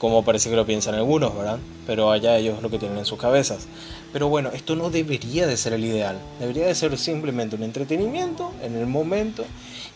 como 0.00 0.24
parece 0.24 0.48
que 0.48 0.56
lo 0.56 0.64
piensan 0.64 0.94
algunos, 0.94 1.36
¿verdad? 1.36 1.58
Pero 1.86 2.10
allá 2.10 2.38
ellos 2.38 2.62
lo 2.62 2.70
que 2.70 2.78
tienen 2.78 2.96
en 2.96 3.04
sus 3.04 3.18
cabezas. 3.18 3.66
Pero 4.14 4.30
bueno, 4.30 4.48
esto 4.54 4.74
no 4.74 4.88
debería 4.88 5.46
de 5.46 5.58
ser 5.58 5.74
el 5.74 5.84
ideal, 5.84 6.18
debería 6.40 6.66
de 6.66 6.74
ser 6.74 6.96
simplemente 6.96 7.56
un 7.56 7.64
entretenimiento 7.64 8.50
en 8.62 8.76
el 8.76 8.86
momento, 8.86 9.44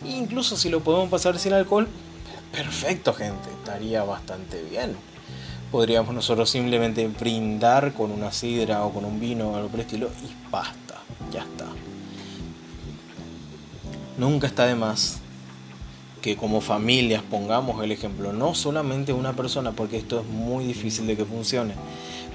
e 0.04 0.10
incluso 0.10 0.58
si 0.58 0.68
lo 0.68 0.80
podemos 0.80 1.08
pasar 1.08 1.38
sin 1.38 1.54
alcohol, 1.54 1.88
perfecto 2.52 3.14
gente, 3.14 3.48
estaría 3.58 4.04
bastante 4.04 4.62
bien. 4.62 4.94
Podríamos 5.72 6.14
nosotros 6.14 6.50
simplemente 6.50 7.08
brindar 7.08 7.94
con 7.94 8.12
una 8.12 8.30
sidra 8.30 8.84
o 8.84 8.92
con 8.92 9.06
un 9.06 9.18
vino 9.18 9.52
o 9.52 9.56
algo 9.56 9.68
por 9.68 9.80
el 9.80 9.86
estilo 9.86 10.10
y 10.22 10.50
basta, 10.50 11.00
ya 11.32 11.40
está. 11.40 11.66
Nunca 14.18 14.48
está 14.48 14.66
de 14.66 14.74
más 14.74 15.23
que 16.24 16.36
como 16.36 16.62
familias 16.62 17.22
pongamos 17.22 17.84
el 17.84 17.92
ejemplo, 17.92 18.32
no 18.32 18.54
solamente 18.54 19.12
una 19.12 19.34
persona, 19.34 19.72
porque 19.72 19.98
esto 19.98 20.20
es 20.20 20.26
muy 20.26 20.64
difícil 20.64 21.06
de 21.06 21.18
que 21.18 21.26
funcione, 21.26 21.74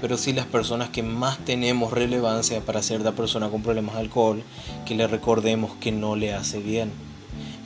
pero 0.00 0.16
sí 0.16 0.32
las 0.32 0.46
personas 0.46 0.90
que 0.90 1.02
más 1.02 1.38
tenemos 1.38 1.92
relevancia 1.92 2.60
para 2.60 2.82
cierta 2.82 3.10
persona 3.10 3.48
con 3.48 3.64
problemas 3.64 3.96
de 3.96 4.02
alcohol, 4.02 4.44
que 4.86 4.94
le 4.94 5.08
recordemos 5.08 5.72
que 5.80 5.90
no 5.90 6.14
le 6.14 6.32
hace 6.32 6.60
bien, 6.60 6.92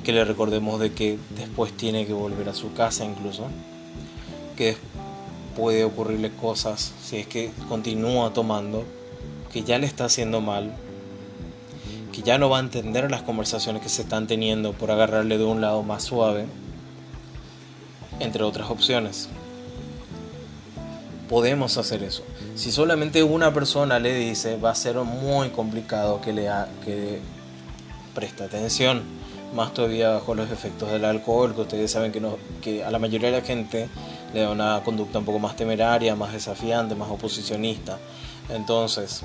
que 0.03 0.15
le 0.15 0.25
recordemos 0.25 0.81
de 0.81 0.95
que 0.95 1.19
después 1.37 1.77
tiene 1.77 2.07
que 2.07 2.15
volver 2.15 2.49
a 2.49 2.55
su 2.55 2.73
casa 2.73 3.05
incluso, 3.05 3.45
que 4.57 4.79
puede 5.55 5.85
ocurrirle 5.85 6.31
cosas 6.31 6.95
si 7.03 7.19
es 7.19 7.27
que 7.27 7.51
continúa 7.69 8.33
tomando, 8.33 8.85
que 9.53 9.63
ya 9.63 9.79
le 9.79 9.87
está 9.87 10.07
haciendo 10.07 10.41
mal, 10.41 10.75
que 12.15 12.23
ya 12.23 12.39
no 12.39 12.49
va 12.49 12.59
a 12.59 12.61
entender 12.61 13.11
las 13.11 13.23
conversaciones 13.23 13.83
que 13.83 13.89
se 13.89 14.03
están 14.03 14.29
teniendo 14.29 14.73
por 14.73 14.93
agarrarle 14.93 15.37
de 15.37 15.45
un 15.45 15.61
lado 15.61 15.83
más 15.83 16.05
suave, 16.05 16.47
entre 18.21 18.45
otras 18.45 18.71
opciones. 18.71 19.29
Podemos 21.29 21.77
hacer 21.77 22.05
eso. 22.05 22.23
Si 22.55 22.71
solamente 22.71 23.25
una 23.25 23.53
persona 23.53 23.99
le 23.99 24.15
dice, 24.15 24.57
va 24.59 24.71
a 24.71 24.77
ser 24.77 24.95
muy 24.99 25.49
complicado 25.49 26.21
que 26.21 26.33
le 26.33 26.49
que 26.85 27.19
preste 28.15 28.45
atención. 28.45 29.03
Más 29.53 29.75
todavía 29.75 30.11
bajo 30.11 30.37
los 30.37 30.53
efectos 30.53 30.93
del 30.93 31.05
alcohol, 31.05 31.53
que 31.53 31.63
ustedes 31.63 31.91
saben 31.91 32.13
que, 32.13 32.23
que 32.63 32.85
a 32.85 32.93
la 32.93 33.01
mayoría 33.01 33.33
de 33.33 33.41
la 33.41 33.45
gente 33.45 33.89
le 34.33 34.43
da 34.43 34.51
una 34.51 34.83
conducta 34.85 35.19
un 35.19 35.25
poco 35.25 35.41
más 35.41 35.57
temeraria, 35.57 36.15
más 36.15 36.33
desafiante, 36.33 36.95
más 36.95 37.11
oposicionista. 37.11 37.99
Entonces, 38.51 39.23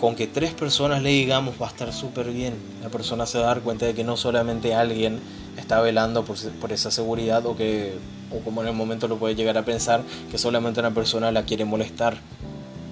con 0.00 0.16
que 0.16 0.26
tres 0.26 0.52
personas 0.52 1.02
le 1.02 1.10
digamos 1.10 1.54
va 1.60 1.66
a 1.66 1.70
estar 1.70 1.92
súper 1.92 2.30
bien. 2.30 2.54
La 2.82 2.88
persona 2.88 3.26
se 3.26 3.38
va 3.38 3.44
a 3.44 3.48
dar 3.48 3.60
cuenta 3.60 3.86
de 3.86 3.94
que 3.94 4.04
no 4.04 4.16
solamente 4.16 4.74
alguien 4.74 5.20
está 5.56 5.80
velando 5.80 6.24
por, 6.24 6.72
esa 6.72 6.90
seguridad 6.90 7.46
o 7.46 7.56
que, 7.56 7.94
o 8.30 8.40
como 8.44 8.62
en 8.62 8.68
el 8.68 8.74
momento 8.74 9.08
lo 9.08 9.16
puede 9.16 9.34
llegar 9.34 9.56
a 9.56 9.64
pensar, 9.64 10.02
que 10.30 10.38
solamente 10.38 10.80
una 10.80 10.92
persona 10.92 11.30
la 11.32 11.44
quiere 11.44 11.64
molestar. 11.64 12.18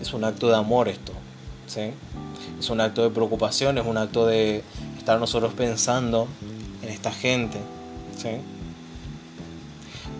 Es 0.01 0.13
un 0.15 0.25
acto 0.25 0.49
de 0.49 0.57
amor 0.57 0.89
esto. 0.89 1.13
¿sí? 1.67 1.91
Es 2.59 2.71
un 2.71 2.81
acto 2.81 3.03
de 3.03 3.11
preocupación, 3.11 3.79
es 3.79 3.87
un 3.87 3.97
acto 3.97 4.27
de 4.27 4.63
estar 4.99 5.19
nosotros 5.19 5.53
pensando 5.55 6.29
en 6.83 6.89
esta 6.89 7.13
gente. 7.13 7.59
¿sí? 8.17 8.29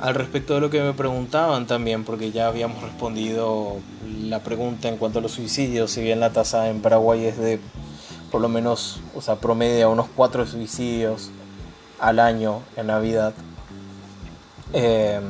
Al 0.03 0.17
respecto 0.17 0.55
de 0.55 0.61
lo 0.61 0.69
que 0.69 0.83
me 0.83 0.95
preguntaban 0.95 1.69
también, 1.69 2.03
porque 2.03 2.33
ya 2.33 2.49
habíamos 2.49 2.83
respondido 2.83 3.77
la 4.25 4.41
pregunta 4.41 4.89
en 4.89 4.97
cuanto 4.97 5.21
a 5.21 5.23
los 5.23 5.31
suicidios, 5.31 5.93
si 5.93 6.03
bien 6.03 6.19
la 6.19 6.33
tasa 6.33 6.69
en 6.71 6.83
Paraguay 6.83 7.25
es 7.25 7.39
de 7.39 7.61
por 8.33 8.41
lo 8.41 8.49
menos, 8.49 8.99
o 9.15 9.21
sea, 9.21 9.37
promedia 9.37 9.87
unos 9.87 10.09
4 10.17 10.45
suicidios 10.45 11.31
al 12.01 12.19
año 12.19 12.63
en 12.77 12.89
Navidad. 12.89 13.33
Eh, 14.73 15.21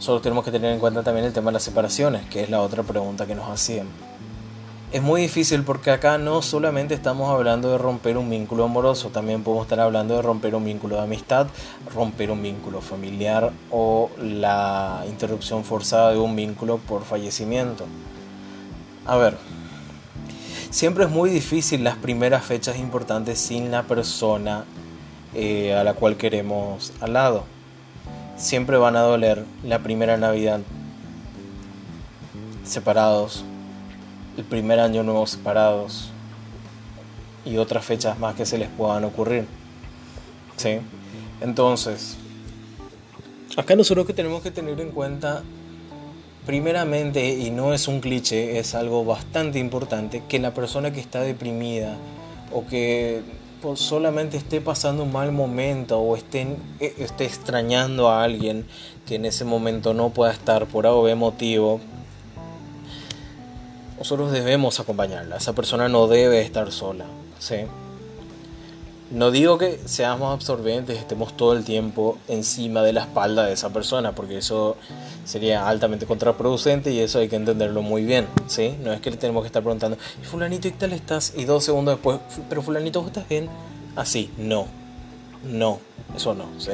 solo 0.00 0.20
tenemos 0.20 0.44
que 0.44 0.50
tener 0.50 0.74
en 0.74 0.78
cuenta 0.78 1.02
también 1.02 1.24
el 1.24 1.32
tema 1.32 1.50
de 1.50 1.54
las 1.54 1.62
separaciones, 1.62 2.28
que 2.28 2.42
es 2.42 2.50
la 2.50 2.60
otra 2.60 2.82
pregunta 2.82 3.26
que 3.26 3.34
nos 3.34 3.48
hacían 3.48 3.88
es 4.92 5.02
muy 5.02 5.22
difícil 5.22 5.62
porque 5.62 5.92
acá 5.92 6.18
no 6.18 6.42
solamente 6.42 6.94
estamos 6.94 7.30
hablando 7.30 7.70
de 7.70 7.78
romper 7.78 8.18
un 8.18 8.28
vínculo 8.28 8.64
amoroso, 8.64 9.10
también 9.10 9.44
podemos 9.44 9.66
estar 9.66 9.78
hablando 9.78 10.16
de 10.16 10.22
romper 10.22 10.54
un 10.56 10.64
vínculo 10.64 10.96
de 10.96 11.02
amistad, 11.02 11.46
romper 11.94 12.30
un 12.30 12.42
vínculo 12.42 12.80
familiar 12.80 13.52
o 13.70 14.10
la 14.20 15.04
interrupción 15.08 15.64
forzada 15.64 16.10
de 16.10 16.18
un 16.18 16.34
vínculo 16.34 16.78
por 16.78 17.04
fallecimiento. 17.04 17.86
A 19.06 19.16
ver, 19.16 19.36
siempre 20.70 21.04
es 21.04 21.10
muy 21.10 21.30
difícil 21.30 21.84
las 21.84 21.96
primeras 21.96 22.44
fechas 22.44 22.76
importantes 22.76 23.38
sin 23.38 23.70
la 23.70 23.84
persona 23.84 24.64
eh, 25.34 25.72
a 25.72 25.84
la 25.84 25.94
cual 25.94 26.16
queremos 26.16 26.92
al 27.00 27.12
lado. 27.12 27.44
Siempre 28.36 28.76
van 28.76 28.96
a 28.96 29.02
doler 29.02 29.44
la 29.62 29.78
primera 29.80 30.16
Navidad 30.16 30.60
separados 32.64 33.44
el 34.40 34.46
primer 34.46 34.80
año 34.80 35.02
nuevo 35.02 35.26
separados 35.26 36.08
y 37.44 37.58
otras 37.58 37.84
fechas 37.84 38.18
más 38.18 38.34
que 38.34 38.46
se 38.46 38.56
les 38.56 38.68
puedan 38.70 39.04
ocurrir. 39.04 39.46
¿Sí? 40.56 40.78
Entonces, 41.42 42.16
acá 43.56 43.76
nosotros 43.76 44.06
que 44.06 44.14
tenemos 44.14 44.42
que 44.42 44.50
tener 44.50 44.80
en 44.80 44.92
cuenta, 44.92 45.42
primeramente, 46.46 47.28
y 47.28 47.50
no 47.50 47.74
es 47.74 47.86
un 47.86 48.00
cliché, 48.00 48.58
es 48.58 48.74
algo 48.74 49.04
bastante 49.04 49.58
importante, 49.58 50.22
que 50.26 50.38
la 50.38 50.54
persona 50.54 50.90
que 50.90 51.00
está 51.00 51.20
deprimida 51.20 51.96
o 52.50 52.66
que 52.66 53.22
solamente 53.74 54.38
esté 54.38 54.62
pasando 54.62 55.02
un 55.02 55.12
mal 55.12 55.32
momento 55.32 55.98
o 55.98 56.16
esté, 56.16 56.56
esté 56.80 57.26
extrañando 57.26 58.08
a 58.08 58.24
alguien 58.24 58.66
que 59.06 59.16
en 59.16 59.26
ese 59.26 59.44
momento 59.44 59.92
no 59.92 60.10
pueda 60.10 60.32
estar 60.32 60.66
por 60.66 60.86
algo 60.86 61.14
motivo, 61.14 61.78
nosotros 64.00 64.32
debemos 64.32 64.80
acompañarla. 64.80 65.36
Esa 65.36 65.52
persona 65.52 65.88
no 65.88 66.08
debe 66.08 66.40
estar 66.40 66.72
sola. 66.72 67.04
¿sí? 67.38 67.66
No 69.10 69.30
digo 69.30 69.58
que 69.58 69.78
seamos 69.84 70.32
absorbentes, 70.32 70.96
estemos 70.96 71.36
todo 71.36 71.52
el 71.52 71.64
tiempo 71.64 72.16
encima 72.26 72.82
de 72.82 72.94
la 72.94 73.02
espalda 73.02 73.44
de 73.44 73.52
esa 73.52 73.70
persona, 73.70 74.12
porque 74.12 74.38
eso 74.38 74.76
sería 75.24 75.68
altamente 75.68 76.06
contraproducente 76.06 76.92
y 76.92 77.00
eso 77.00 77.18
hay 77.18 77.28
que 77.28 77.36
entenderlo 77.36 77.82
muy 77.82 78.04
bien, 78.04 78.26
¿sí? 78.46 78.76
No 78.82 78.92
es 78.92 79.00
que 79.00 79.10
le 79.10 79.16
tenemos 79.16 79.42
que 79.42 79.48
estar 79.48 79.62
preguntando, 79.62 79.98
¿y 80.22 80.24
fulanito 80.24 80.68
y 80.68 80.70
tal 80.70 80.92
estás? 80.92 81.34
Y 81.36 81.44
dos 81.44 81.64
segundos 81.64 81.96
después, 81.96 82.20
¿pero 82.48 82.62
fulanito 82.62 83.04
estás 83.04 83.28
bien? 83.28 83.48
Así, 83.96 84.30
no, 84.38 84.66
no, 85.42 85.80
eso 86.16 86.32
no, 86.34 86.44
¿sí? 86.58 86.70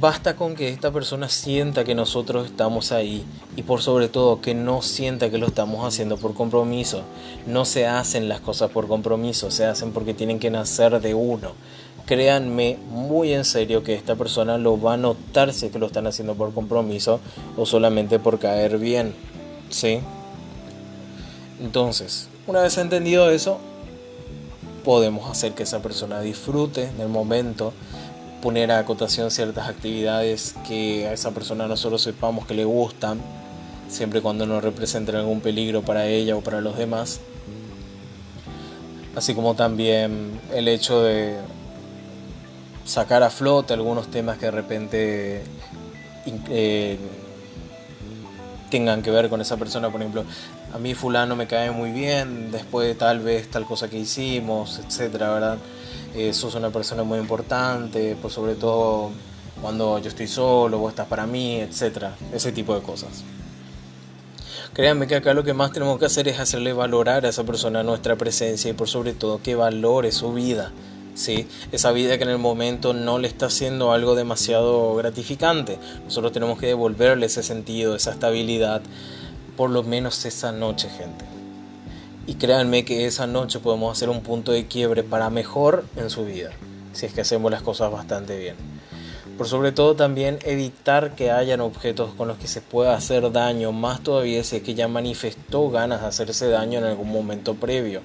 Basta 0.00 0.36
con 0.36 0.54
que 0.54 0.68
esta 0.68 0.92
persona 0.92 1.28
sienta 1.28 1.82
que 1.82 1.96
nosotros 1.96 2.46
estamos 2.46 2.92
ahí 2.92 3.24
y 3.56 3.64
por 3.64 3.82
sobre 3.82 4.08
todo 4.08 4.40
que 4.40 4.54
no 4.54 4.80
sienta 4.80 5.28
que 5.28 5.38
lo 5.38 5.48
estamos 5.48 5.84
haciendo 5.84 6.18
por 6.18 6.34
compromiso. 6.34 7.02
No 7.46 7.64
se 7.64 7.88
hacen 7.88 8.28
las 8.28 8.40
cosas 8.40 8.70
por 8.70 8.86
compromiso, 8.86 9.50
se 9.50 9.64
hacen 9.64 9.90
porque 9.90 10.14
tienen 10.14 10.38
que 10.38 10.50
nacer 10.50 11.00
de 11.00 11.14
uno. 11.14 11.50
Créanme 12.06 12.78
muy 12.90 13.32
en 13.32 13.44
serio 13.44 13.82
que 13.82 13.94
esta 13.94 14.14
persona 14.14 14.56
lo 14.56 14.80
va 14.80 14.94
a 14.94 14.96
notar 14.96 15.52
si 15.52 15.68
que 15.68 15.80
lo 15.80 15.86
están 15.86 16.06
haciendo 16.06 16.36
por 16.36 16.54
compromiso 16.54 17.18
o 17.56 17.66
solamente 17.66 18.20
por 18.20 18.38
caer 18.38 18.78
bien. 18.78 19.14
¿Sí? 19.68 19.98
Entonces, 21.60 22.28
una 22.46 22.60
vez 22.60 22.78
entendido 22.78 23.30
eso, 23.30 23.58
podemos 24.84 25.28
hacer 25.28 25.54
que 25.54 25.64
esa 25.64 25.82
persona 25.82 26.20
disfrute 26.20 26.88
del 26.92 27.08
momento 27.08 27.72
poner 28.42 28.70
a 28.70 28.78
acotación 28.78 29.30
ciertas 29.30 29.68
actividades 29.68 30.54
que 30.66 31.06
a 31.06 31.12
esa 31.12 31.32
persona 31.32 31.66
nosotros 31.66 32.02
sepamos 32.02 32.46
que 32.46 32.54
le 32.54 32.64
gustan 32.64 33.20
siempre 33.88 34.20
cuando 34.20 34.46
no 34.46 34.60
representen 34.60 35.16
algún 35.16 35.40
peligro 35.40 35.82
para 35.82 36.06
ella 36.06 36.36
o 36.36 36.40
para 36.40 36.60
los 36.60 36.76
demás. 36.76 37.20
Así 39.16 39.34
como 39.34 39.54
también 39.54 40.40
el 40.54 40.68
hecho 40.68 41.02
de 41.02 41.38
sacar 42.84 43.22
a 43.22 43.30
flote 43.30 43.74
algunos 43.74 44.08
temas 44.10 44.38
que 44.38 44.46
de 44.46 44.50
repente 44.52 45.42
eh, 46.48 46.98
tengan 48.70 49.02
que 49.02 49.10
ver 49.10 49.28
con 49.28 49.40
esa 49.40 49.56
persona, 49.56 49.90
por 49.90 50.00
ejemplo, 50.00 50.24
a 50.72 50.78
mí 50.78 50.94
fulano 50.94 51.34
me 51.36 51.46
cae 51.46 51.70
muy 51.70 51.90
bien, 51.90 52.50
después 52.52 52.86
de 52.86 52.94
tal 52.94 53.20
vez 53.20 53.50
tal 53.50 53.64
cosa 53.64 53.88
que 53.88 53.98
hicimos, 53.98 54.78
etcétera, 54.78 55.32
¿verdad? 55.32 55.58
Eh, 56.14 56.32
sos 56.32 56.54
una 56.54 56.70
persona 56.70 57.02
muy 57.02 57.18
importante, 57.18 58.16
por 58.16 58.30
sobre 58.30 58.54
todo 58.54 59.10
cuando 59.60 59.98
yo 59.98 60.08
estoy 60.08 60.28
solo, 60.28 60.78
vos 60.78 60.90
estás 60.90 61.06
para 61.06 61.26
mí, 61.26 61.56
etcétera, 61.56 62.14
ese 62.32 62.52
tipo 62.52 62.74
de 62.74 62.82
cosas. 62.82 63.24
Créanme 64.72 65.06
que 65.06 65.16
acá 65.16 65.34
lo 65.34 65.42
que 65.42 65.54
más 65.54 65.72
tenemos 65.72 65.98
que 65.98 66.06
hacer 66.06 66.28
es 66.28 66.38
hacerle 66.38 66.72
valorar 66.72 67.26
a 67.26 67.30
esa 67.30 67.44
persona 67.44 67.82
nuestra 67.82 68.16
presencia 68.16 68.70
y 68.70 68.74
por 68.74 68.88
sobre 68.88 69.12
todo 69.12 69.42
que 69.42 69.54
valore 69.54 70.12
su 70.12 70.32
vida. 70.32 70.72
¿sí? 71.14 71.48
Esa 71.72 71.90
vida 71.90 72.16
que 72.16 72.24
en 72.24 72.30
el 72.30 72.38
momento 72.38 72.92
no 72.94 73.18
le 73.18 73.28
está 73.28 73.46
haciendo 73.46 73.92
algo 73.92 74.14
demasiado 74.14 74.94
gratificante. 74.94 75.78
Nosotros 76.04 76.32
tenemos 76.32 76.58
que 76.58 76.66
devolverle 76.66 77.26
ese 77.26 77.42
sentido, 77.42 77.96
esa 77.96 78.12
estabilidad, 78.12 78.82
por 79.56 79.70
lo 79.70 79.82
menos 79.82 80.24
esa 80.24 80.52
noche, 80.52 80.88
gente. 80.88 81.37
Y 82.28 82.34
créanme 82.34 82.84
que 82.84 83.06
esa 83.06 83.26
noche 83.26 83.58
podemos 83.58 83.96
hacer 83.96 84.10
un 84.10 84.20
punto 84.20 84.52
de 84.52 84.66
quiebre 84.66 85.02
para 85.02 85.30
mejor 85.30 85.86
en 85.96 86.10
su 86.10 86.26
vida, 86.26 86.50
si 86.92 87.06
es 87.06 87.14
que 87.14 87.22
hacemos 87.22 87.50
las 87.50 87.62
cosas 87.62 87.90
bastante 87.90 88.36
bien. 88.36 88.54
Por 89.38 89.48
sobre 89.48 89.72
todo 89.72 89.96
también 89.96 90.38
evitar 90.44 91.14
que 91.14 91.30
hayan 91.30 91.62
objetos 91.62 92.12
con 92.12 92.28
los 92.28 92.36
que 92.36 92.46
se 92.46 92.60
pueda 92.60 92.94
hacer 92.94 93.32
daño, 93.32 93.72
más 93.72 94.02
todavía 94.02 94.44
si 94.44 94.56
es 94.56 94.62
que 94.62 94.74
ya 94.74 94.88
manifestó 94.88 95.70
ganas 95.70 96.02
de 96.02 96.08
hacerse 96.08 96.50
daño 96.50 96.80
en 96.80 96.84
algún 96.84 97.10
momento 97.10 97.54
previo. 97.54 98.02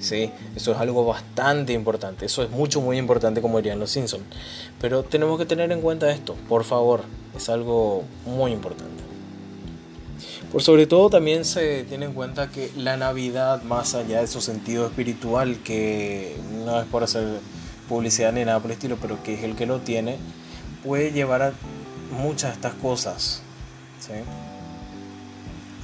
¿sí? 0.00 0.30
Eso 0.56 0.72
es 0.72 0.78
algo 0.78 1.04
bastante 1.04 1.74
importante, 1.74 2.24
eso 2.24 2.42
es 2.42 2.48
mucho, 2.48 2.80
muy 2.80 2.96
importante 2.96 3.42
como 3.42 3.58
dirían 3.58 3.78
los 3.78 3.90
Simpsons. 3.90 4.24
Pero 4.80 5.02
tenemos 5.02 5.38
que 5.38 5.44
tener 5.44 5.70
en 5.72 5.82
cuenta 5.82 6.10
esto, 6.10 6.36
por 6.48 6.64
favor, 6.64 7.02
es 7.36 7.50
algo 7.50 8.02
muy 8.24 8.50
importante. 8.52 9.07
Por 10.52 10.62
sobre 10.62 10.86
todo 10.86 11.10
también 11.10 11.44
se 11.44 11.84
tiene 11.84 12.06
en 12.06 12.14
cuenta 12.14 12.50
que 12.50 12.70
la 12.74 12.96
Navidad, 12.96 13.62
más 13.64 13.94
allá 13.94 14.22
de 14.22 14.26
su 14.26 14.40
sentido 14.40 14.86
espiritual, 14.86 15.58
que 15.62 16.36
no 16.64 16.80
es 16.80 16.86
por 16.86 17.02
hacer 17.02 17.40
publicidad 17.86 18.32
ni 18.32 18.46
nada 18.46 18.58
por 18.58 18.70
el 18.70 18.76
estilo, 18.76 18.96
pero 19.00 19.22
que 19.22 19.34
es 19.34 19.44
el 19.44 19.56
que 19.56 19.66
lo 19.66 19.80
tiene, 19.80 20.16
puede 20.82 21.12
llevar 21.12 21.42
a 21.42 21.52
muchas 22.22 22.50
de 22.50 22.54
estas 22.54 22.72
cosas. 22.74 23.42
¿sí? 24.00 24.12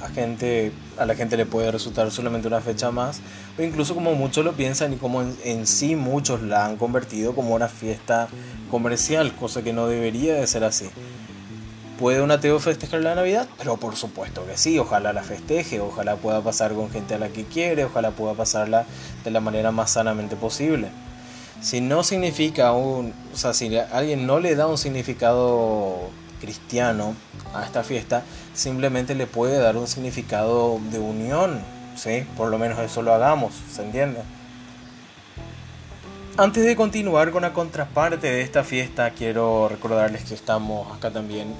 A, 0.02 0.08
gente, 0.08 0.72
a 0.96 1.04
la 1.04 1.14
gente 1.14 1.36
le 1.36 1.44
puede 1.44 1.70
resultar 1.70 2.10
solamente 2.10 2.48
una 2.48 2.62
fecha 2.62 2.90
más, 2.90 3.20
o 3.58 3.62
incluso 3.62 3.94
como 3.94 4.14
muchos 4.14 4.46
lo 4.46 4.54
piensan 4.54 4.94
y 4.94 4.96
como 4.96 5.20
en, 5.20 5.36
en 5.44 5.66
sí 5.66 5.94
muchos 5.94 6.40
la 6.40 6.64
han 6.64 6.78
convertido 6.78 7.34
como 7.34 7.54
una 7.54 7.68
fiesta 7.68 8.28
comercial, 8.70 9.36
cosa 9.36 9.62
que 9.62 9.74
no 9.74 9.88
debería 9.88 10.36
de 10.36 10.46
ser 10.46 10.64
así. 10.64 10.86
¿Puede 12.04 12.20
un 12.20 12.30
ateo 12.30 12.60
festejar 12.60 13.00
la 13.00 13.14
Navidad? 13.14 13.48
Pero 13.56 13.78
por 13.78 13.96
supuesto 13.96 14.44
que 14.44 14.58
sí, 14.58 14.78
ojalá 14.78 15.14
la 15.14 15.22
festeje, 15.22 15.80
ojalá 15.80 16.16
pueda 16.16 16.42
pasar 16.42 16.74
con 16.74 16.90
gente 16.90 17.14
a 17.14 17.18
la 17.18 17.30
que 17.30 17.44
quiere, 17.44 17.86
ojalá 17.86 18.10
pueda 18.10 18.34
pasarla 18.34 18.84
de 19.24 19.30
la 19.30 19.40
manera 19.40 19.70
más 19.70 19.92
sanamente 19.92 20.36
posible. 20.36 20.88
Si 21.62 21.80
no 21.80 22.04
significa 22.04 22.72
un, 22.72 23.14
o 23.32 23.36
sea, 23.38 23.54
si 23.54 23.74
alguien 23.78 24.26
no 24.26 24.38
le 24.38 24.54
da 24.54 24.66
un 24.66 24.76
significado 24.76 26.10
cristiano 26.42 27.14
a 27.54 27.64
esta 27.64 27.82
fiesta, 27.82 28.22
simplemente 28.52 29.14
le 29.14 29.26
puede 29.26 29.58
dar 29.58 29.78
un 29.78 29.86
significado 29.86 30.78
de 30.92 30.98
unión, 30.98 31.58
¿sí? 31.96 32.26
Por 32.36 32.50
lo 32.50 32.58
menos 32.58 32.78
eso 32.80 33.00
lo 33.00 33.14
hagamos, 33.14 33.54
¿se 33.74 33.82
entiende? 33.82 34.20
Antes 36.36 36.66
de 36.66 36.76
continuar 36.76 37.30
con 37.30 37.40
la 37.40 37.54
contraparte 37.54 38.30
de 38.30 38.42
esta 38.42 38.62
fiesta, 38.62 39.08
quiero 39.12 39.70
recordarles 39.70 40.24
que 40.24 40.34
estamos 40.34 40.94
acá 40.94 41.10
también 41.10 41.54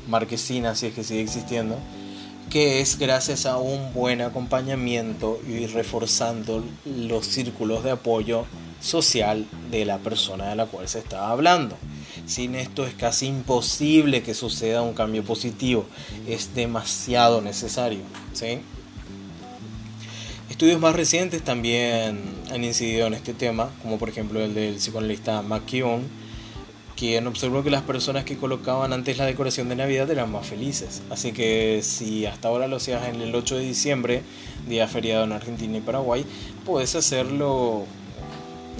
marquesina, 0.08 0.74
si 0.74 0.86
es 0.86 0.94
que 0.94 1.04
sigue 1.04 1.22
existiendo, 1.22 1.78
que 2.50 2.80
es 2.80 2.98
gracias 2.98 3.46
a 3.46 3.56
un 3.56 3.92
buen 3.92 4.20
acompañamiento 4.20 5.40
y 5.48 5.66
reforzando 5.66 6.62
los 6.84 7.26
círculos 7.26 7.82
de 7.82 7.92
apoyo 7.92 8.44
social 8.80 9.46
de 9.70 9.84
la 9.84 9.98
persona 9.98 10.48
de 10.50 10.56
la 10.56 10.66
cual 10.66 10.88
se 10.88 10.98
está 11.00 11.30
hablando. 11.30 11.76
Sin 12.26 12.54
esto 12.54 12.86
es 12.86 12.94
casi 12.94 13.26
imposible 13.26 14.22
que 14.22 14.34
suceda 14.34 14.82
un 14.82 14.94
cambio 14.94 15.24
positivo. 15.24 15.86
Es 16.28 16.54
demasiado 16.54 17.40
necesario. 17.40 18.00
¿sí? 18.32 18.60
Estudios 20.50 20.80
más 20.80 20.94
recientes 20.94 21.42
también 21.42 22.20
han 22.50 22.64
incidido 22.64 23.06
en 23.06 23.14
este 23.14 23.34
tema, 23.34 23.70
como 23.82 23.98
por 23.98 24.08
ejemplo 24.08 24.40
el 24.40 24.54
del 24.54 24.76
psicoanalista 24.76 25.42
McKeown, 25.42 26.02
quien 26.96 27.26
observó 27.26 27.62
que 27.62 27.70
las 27.70 27.82
personas 27.82 28.24
que 28.24 28.36
colocaban 28.36 28.92
antes 28.92 29.18
la 29.18 29.26
decoración 29.26 29.68
de 29.68 29.76
Navidad 29.76 30.10
eran 30.10 30.32
más 30.32 30.46
felices. 30.46 31.02
Así 31.10 31.32
que 31.32 31.80
si 31.82 32.24
hasta 32.24 32.48
ahora 32.48 32.68
lo 32.68 32.76
hacías 32.76 33.06
en 33.08 33.20
el 33.20 33.34
8 33.34 33.56
de 33.56 33.64
diciembre, 33.64 34.22
día 34.66 34.88
feriado 34.88 35.24
en 35.24 35.32
Argentina 35.32 35.76
y 35.76 35.80
Paraguay, 35.82 36.24
puedes 36.64 36.94
hacerlo 36.94 37.84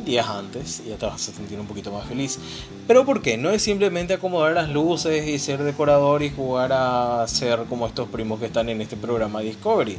días 0.04 0.28
antes 0.28 0.82
y 0.85 0.90
ya 0.90 0.96
te 0.96 1.06
vas 1.06 1.28
a 1.28 1.32
sentir 1.32 1.59
un 1.59 1.66
poquito 1.66 1.90
más 1.90 2.06
feliz. 2.06 2.38
Pero 2.87 3.04
¿por 3.04 3.22
qué? 3.22 3.37
No 3.37 3.50
es 3.50 3.62
simplemente 3.62 4.14
acomodar 4.14 4.52
las 4.52 4.68
luces 4.68 5.26
y 5.26 5.38
ser 5.38 5.62
decorador 5.62 6.22
y 6.22 6.30
jugar 6.30 6.72
a 6.72 7.26
ser 7.28 7.64
como 7.68 7.87
estos 7.87 8.09
primos 8.09 8.40
que 8.40 8.46
están 8.46 8.68
en 8.68 8.80
este 8.80 8.96
programa 8.96 9.40
Discovery. 9.40 9.96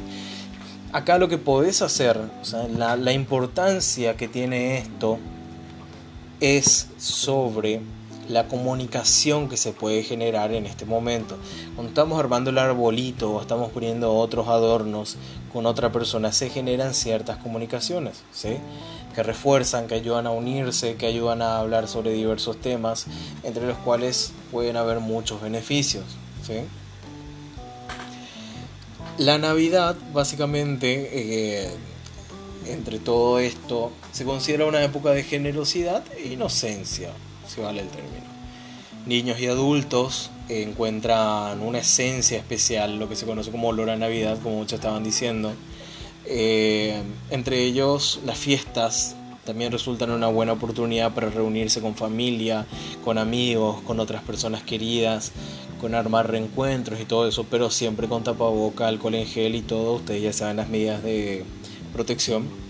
Acá 0.92 1.18
lo 1.18 1.28
que 1.28 1.36
podés 1.36 1.82
hacer, 1.82 2.18
o 2.40 2.44
sea, 2.44 2.66
la, 2.68 2.96
la 2.96 3.12
importancia 3.12 4.16
que 4.16 4.28
tiene 4.28 4.78
esto 4.78 5.18
es 6.40 6.88
sobre 6.96 7.80
la 8.28 8.46
comunicación 8.46 9.48
que 9.48 9.56
se 9.56 9.72
puede 9.72 10.02
generar 10.02 10.52
en 10.52 10.66
este 10.66 10.84
momento. 10.84 11.36
Cuando 11.74 11.88
estamos 11.88 12.18
armando 12.20 12.50
el 12.50 12.58
arbolito 12.58 13.32
o 13.32 13.40
estamos 13.40 13.70
poniendo 13.72 14.14
otros 14.14 14.48
adornos 14.48 15.16
con 15.52 15.66
otra 15.66 15.90
persona, 15.90 16.32
se 16.32 16.50
generan 16.50 16.94
ciertas 16.94 17.38
comunicaciones, 17.38 18.22
¿sí? 18.32 18.58
que 19.14 19.22
refuerzan, 19.22 19.88
que 19.88 19.94
ayudan 19.94 20.26
a 20.26 20.30
unirse, 20.30 20.96
que 20.96 21.06
ayudan 21.06 21.42
a 21.42 21.58
hablar 21.58 21.88
sobre 21.88 22.12
diversos 22.12 22.60
temas, 22.60 23.06
entre 23.42 23.66
los 23.66 23.78
cuales 23.78 24.32
pueden 24.52 24.76
haber 24.76 25.00
muchos 25.00 25.40
beneficios. 25.40 26.04
¿sí? 26.46 26.60
La 29.16 29.38
Navidad, 29.38 29.96
básicamente, 30.12 31.64
eh, 31.64 31.70
entre 32.66 32.98
todo 32.98 33.38
esto, 33.38 33.90
se 34.12 34.24
considera 34.24 34.66
una 34.66 34.84
época 34.84 35.10
de 35.10 35.24
generosidad 35.24 36.04
e 36.18 36.34
inocencia 36.34 37.10
si 37.48 37.60
vale 37.60 37.80
el 37.80 37.88
término. 37.88 38.26
Niños 39.06 39.40
y 39.40 39.46
adultos 39.46 40.30
encuentran 40.48 41.60
una 41.60 41.78
esencia 41.78 42.38
especial, 42.38 42.98
lo 42.98 43.08
que 43.08 43.16
se 43.16 43.26
conoce 43.26 43.50
como 43.50 43.68
olor 43.68 43.90
a 43.90 43.96
Navidad, 43.96 44.38
como 44.42 44.56
muchos 44.56 44.74
estaban 44.74 45.04
diciendo. 45.04 45.52
Eh, 46.26 47.02
entre 47.30 47.64
ellos, 47.64 48.20
las 48.26 48.38
fiestas 48.38 49.16
también 49.44 49.72
resultan 49.72 50.10
una 50.10 50.26
buena 50.28 50.52
oportunidad 50.52 51.14
para 51.14 51.30
reunirse 51.30 51.80
con 51.80 51.94
familia, 51.94 52.66
con 53.02 53.16
amigos, 53.16 53.80
con 53.80 53.98
otras 53.98 54.22
personas 54.22 54.62
queridas, 54.62 55.32
con 55.80 55.94
armar 55.94 56.30
reencuentros 56.30 57.00
y 57.00 57.06
todo 57.06 57.26
eso, 57.26 57.46
pero 57.50 57.70
siempre 57.70 58.08
con 58.08 58.24
tapaboca, 58.24 58.88
alcohol 58.88 59.14
en 59.14 59.26
gel 59.26 59.54
y 59.54 59.62
todo. 59.62 59.94
Ustedes 59.94 60.22
ya 60.22 60.32
saben 60.34 60.58
las 60.58 60.68
medidas 60.68 61.02
de 61.02 61.44
protección 61.94 62.67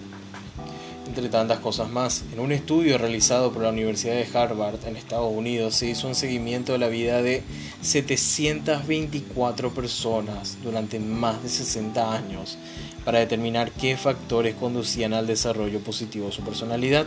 entre 1.08 1.28
tantas 1.30 1.58
cosas 1.58 1.90
más. 1.90 2.22
En 2.32 2.40
un 2.40 2.52
estudio 2.52 2.98
realizado 2.98 3.50
por 3.50 3.62
la 3.62 3.70
Universidad 3.70 4.14
de 4.14 4.28
Harvard 4.38 4.86
en 4.86 4.96
Estados 4.96 5.32
Unidos 5.32 5.74
se 5.74 5.86
hizo 5.86 6.06
un 6.06 6.14
seguimiento 6.14 6.72
de 6.72 6.78
la 6.78 6.88
vida 6.88 7.22
de 7.22 7.42
724 7.80 9.72
personas 9.72 10.58
durante 10.62 11.00
más 11.00 11.42
de 11.42 11.48
60 11.48 12.14
años 12.14 12.58
para 13.04 13.20
determinar 13.20 13.72
qué 13.72 13.96
factores 13.96 14.54
conducían 14.54 15.14
al 15.14 15.26
desarrollo 15.26 15.80
positivo 15.80 16.26
de 16.26 16.32
su 16.32 16.42
personalidad. 16.42 17.06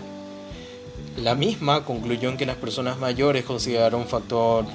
La 1.18 1.36
misma 1.36 1.86
concluyó 1.86 2.30
en 2.30 2.38
que 2.38 2.46
las 2.48 2.58
personas 2.58 2.98
mayores 2.98 3.44
consideraron 3.44 4.02
un 4.02 4.08
factor 4.08 4.66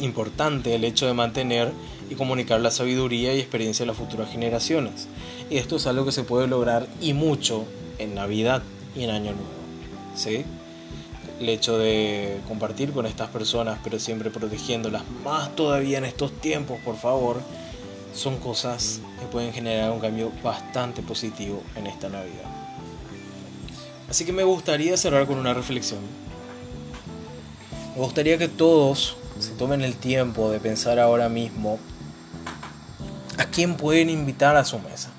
importante 0.00 0.74
el 0.74 0.84
hecho 0.84 1.06
de 1.06 1.14
mantener 1.14 1.72
y 2.10 2.14
comunicar 2.14 2.60
la 2.60 2.70
sabiduría 2.70 3.34
y 3.34 3.40
experiencia 3.40 3.84
a 3.84 3.86
las 3.86 3.96
futuras 3.96 4.30
generaciones. 4.30 5.08
Y 5.48 5.56
esto 5.56 5.76
es 5.76 5.86
algo 5.86 6.04
que 6.04 6.12
se 6.12 6.24
puede 6.24 6.46
lograr 6.46 6.86
y 7.00 7.14
mucho 7.14 7.64
en 8.02 8.14
Navidad 8.14 8.62
y 8.94 9.04
en 9.04 9.10
Año 9.10 9.32
Nuevo. 9.32 9.48
¿sí? 10.14 10.44
El 11.40 11.48
hecho 11.48 11.78
de 11.78 12.40
compartir 12.46 12.92
con 12.92 13.06
estas 13.06 13.30
personas, 13.30 13.78
pero 13.82 13.98
siempre 13.98 14.30
protegiéndolas, 14.30 15.02
más 15.24 15.54
todavía 15.56 15.98
en 15.98 16.04
estos 16.04 16.32
tiempos, 16.40 16.78
por 16.84 16.96
favor, 16.96 17.40
son 18.14 18.38
cosas 18.38 19.00
que 19.18 19.26
pueden 19.26 19.52
generar 19.52 19.90
un 19.90 20.00
cambio 20.00 20.30
bastante 20.42 21.02
positivo 21.02 21.62
en 21.76 21.86
esta 21.86 22.08
Navidad. 22.08 22.44
Así 24.08 24.24
que 24.24 24.32
me 24.32 24.44
gustaría 24.44 24.96
cerrar 24.96 25.26
con 25.26 25.38
una 25.38 25.54
reflexión. 25.54 26.00
Me 27.96 28.02
gustaría 28.02 28.38
que 28.38 28.48
todos 28.48 29.16
se 29.38 29.52
tomen 29.52 29.82
el 29.82 29.94
tiempo 29.96 30.50
de 30.50 30.60
pensar 30.60 30.98
ahora 30.98 31.28
mismo 31.28 31.78
a 33.38 33.44
quién 33.46 33.76
pueden 33.76 34.10
invitar 34.10 34.56
a 34.56 34.64
su 34.64 34.78
mesa. 34.78 35.10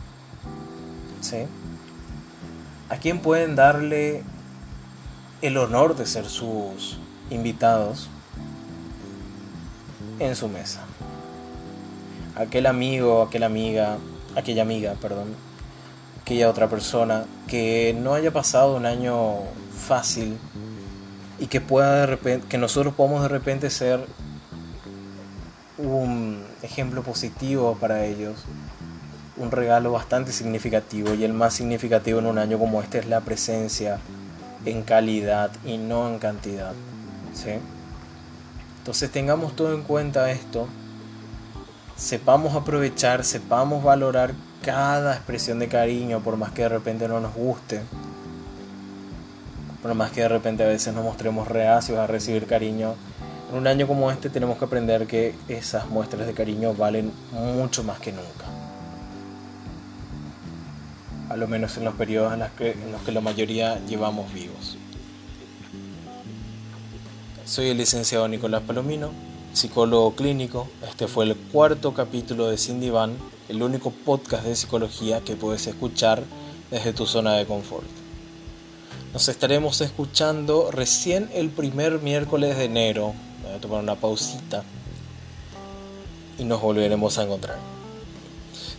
¿Sí? 1.22 1.46
¿A 2.89 2.98
quién 2.98 3.19
pueden 3.19 3.56
darle 3.56 4.24
el 5.41 5.58
honor 5.58 5.96
de 5.96 6.06
ser 6.06 6.26
sus 6.26 7.00
invitados 7.30 8.10
en 10.19 10.36
su 10.36 10.50
mesa? 10.50 10.82
Aquel 12.36 12.65
amigo, 12.65 13.22
aquella 13.22 13.46
amiga, 13.46 13.98
aquella 14.36 14.63
amiga, 14.63 14.96
perdón, 15.02 15.34
aquella 16.22 16.50
otra 16.50 16.67
persona 16.69 17.26
que 17.48 17.96
no 17.98 18.15
haya 18.15 18.32
pasado 18.32 18.76
un 18.76 18.86
año 18.86 19.36
fácil 19.74 20.38
y 21.39 21.48
que 21.48 21.62
pueda 21.62 22.02
de 22.02 22.06
repente, 22.06 22.48
que 22.48 22.58
nosotros 22.58 22.93
podamos 22.96 23.24
de 23.24 23.30
repente 23.30 23.69
ser 23.69 24.06
un 25.78 26.43
ejemplo 26.62 27.02
positivo 27.02 27.78
para 27.80 28.06
ellos 28.06 28.36
un 29.36 29.52
regalo 29.52 29.91
bastante 29.91 30.32
significativo 30.32 31.13
y 31.13 31.24
el 31.24 31.34
más 31.34 31.54
significativo 31.54 32.19
en 32.19 32.28
un 32.28 32.38
año 32.38 32.60
como 32.60 32.82
este 32.82 33.00
es 33.00 33.08
la 33.08 33.22
presencia 33.22 34.00
en 34.65 34.84
calidad 34.84 35.52
y 35.65 35.78
no 35.78 36.08
en 36.08 36.19
cantidad. 36.19 36.74
¿sí? 37.34 37.52
Entonces 38.80 39.12
tengamos 39.12 39.56
todo 39.56 39.74
en 39.74 39.82
cuenta 39.82 40.30
esto, 40.32 40.67
sepamos 41.96 42.56
aprovechar, 42.56 43.24
sepamos 43.24 43.84
valorar 43.84 44.34
cada 44.62 45.15
expresión 45.15 45.60
de 45.60 45.67
cariño 45.67 46.19
por 46.22 46.38
más 46.38 46.52
que 46.52 46.63
de 46.63 46.69
repente 46.69 47.08
no 47.08 47.19
nos 47.19 47.34
guste, 47.34 47.82
por 49.82 49.93
más 49.96 50.12
que 50.12 50.22
de 50.22 50.30
repente 50.30 50.63
a 50.63 50.67
veces 50.67 50.93
nos 50.93 51.04
mostremos 51.04 51.48
reacios 51.48 51.98
a 51.98 52.08
recibir 52.08 52.46
cariño. 52.46 52.96
En 53.52 53.58
un 53.58 53.67
año 53.67 53.88
como 53.88 54.10
este 54.12 54.30
tenemos 54.30 54.58
que 54.58 54.65
aprender 54.65 55.06
que 55.08 55.36
esas 55.48 55.88
muestras 55.89 56.26
de 56.26 56.34
cariño 56.34 56.74
valen 56.74 57.12
mucho 57.32 57.84
más 57.84 58.00
que 58.00 58.12
nunca 58.12 58.53
a 61.34 61.38
lo 61.38 61.48
menos 61.48 61.78
en 61.78 61.84
los 61.84 61.96
periodos 61.96 62.32
en 62.32 62.39
los 62.41 62.52
que, 62.52 62.72
en 62.72 62.91
los 62.91 63.02
que 63.02 63.12
la 63.12 63.19
mayoría 63.19 63.84
llevamos 63.88 64.32
vivos. 64.32 64.78
Soy 67.43 67.69
el 67.69 67.78
licenciado 67.78 68.28
Nicolás 68.28 68.62
Palomino, 68.62 69.10
psicólogo 69.52 70.13
clínico. 70.13 70.67
Este 70.88 71.08
fue 71.08 71.26
el 71.26 71.36
cuarto 71.36 71.96
capítulo 71.96 72.50
de 72.52 72.58
Cindy 72.60 72.91
Van, 72.91 73.17
el 73.50 73.63
único 73.63 73.89
podcast 73.89 74.43
de 74.43 74.56
psicología 74.56 75.22
que 75.22 75.36
puedes 75.36 75.65
escuchar 75.65 76.24
desde 76.69 76.93
tu 76.93 77.08
zona 77.08 77.34
de 77.34 77.48
confort. 77.48 77.88
Nos 79.12 79.28
estaremos 79.28 79.82
escuchando 79.82 80.69
recién 80.69 81.32
el 81.34 81.50
primer 81.50 82.00
miércoles 82.00 82.58
de 82.58 82.65
enero. 82.65 83.15
Voy 83.41 83.54
a 83.54 83.60
tomar 83.60 83.82
una 83.82 83.96
pausita 83.96 84.63
y 86.38 86.43
nos 86.43 86.62
volveremos 86.62 87.17
a 87.17 87.24
encontrar. 87.24 87.73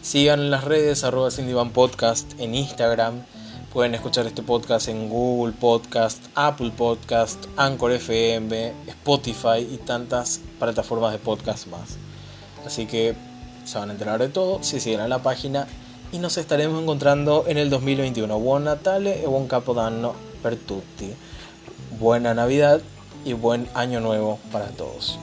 Sigan 0.04 0.40
en 0.40 0.50
las 0.50 0.64
redes 0.64 1.02
arroba 1.02 1.30
Podcast 1.72 2.38
en 2.38 2.54
Instagram. 2.54 3.22
Pueden 3.72 3.94
escuchar 3.94 4.26
este 4.26 4.42
podcast 4.42 4.88
en 4.88 5.08
Google 5.08 5.54
Podcast, 5.58 6.22
Apple 6.34 6.72
Podcast, 6.76 7.46
Anchor 7.56 7.90
FM, 7.90 8.74
Spotify 8.86 9.60
y 9.60 9.78
tantas 9.78 10.42
plataformas 10.58 11.12
de 11.12 11.18
podcast 11.18 11.68
más. 11.68 11.96
Así 12.66 12.84
que 12.84 13.14
se 13.64 13.78
van 13.78 13.88
a 13.88 13.92
enterar 13.92 14.20
de 14.20 14.28
todo 14.28 14.62
si 14.62 14.78
siguen 14.78 15.00
a 15.00 15.08
la 15.08 15.22
página 15.22 15.66
y 16.12 16.18
nos 16.18 16.36
estaremos 16.36 16.82
encontrando 16.82 17.46
en 17.48 17.56
el 17.56 17.70
2021. 17.70 18.38
Buon 18.38 18.64
Natale 18.64 19.22
y 19.22 19.26
buon 19.26 19.48
Capodanno 19.48 20.12
per 20.42 20.56
tutti. 20.56 21.14
Buena 21.98 22.34
Navidad 22.34 22.82
y 23.24 23.32
buen 23.32 23.70
año 23.72 24.00
nuevo 24.00 24.38
para 24.52 24.66
todos. 24.66 25.18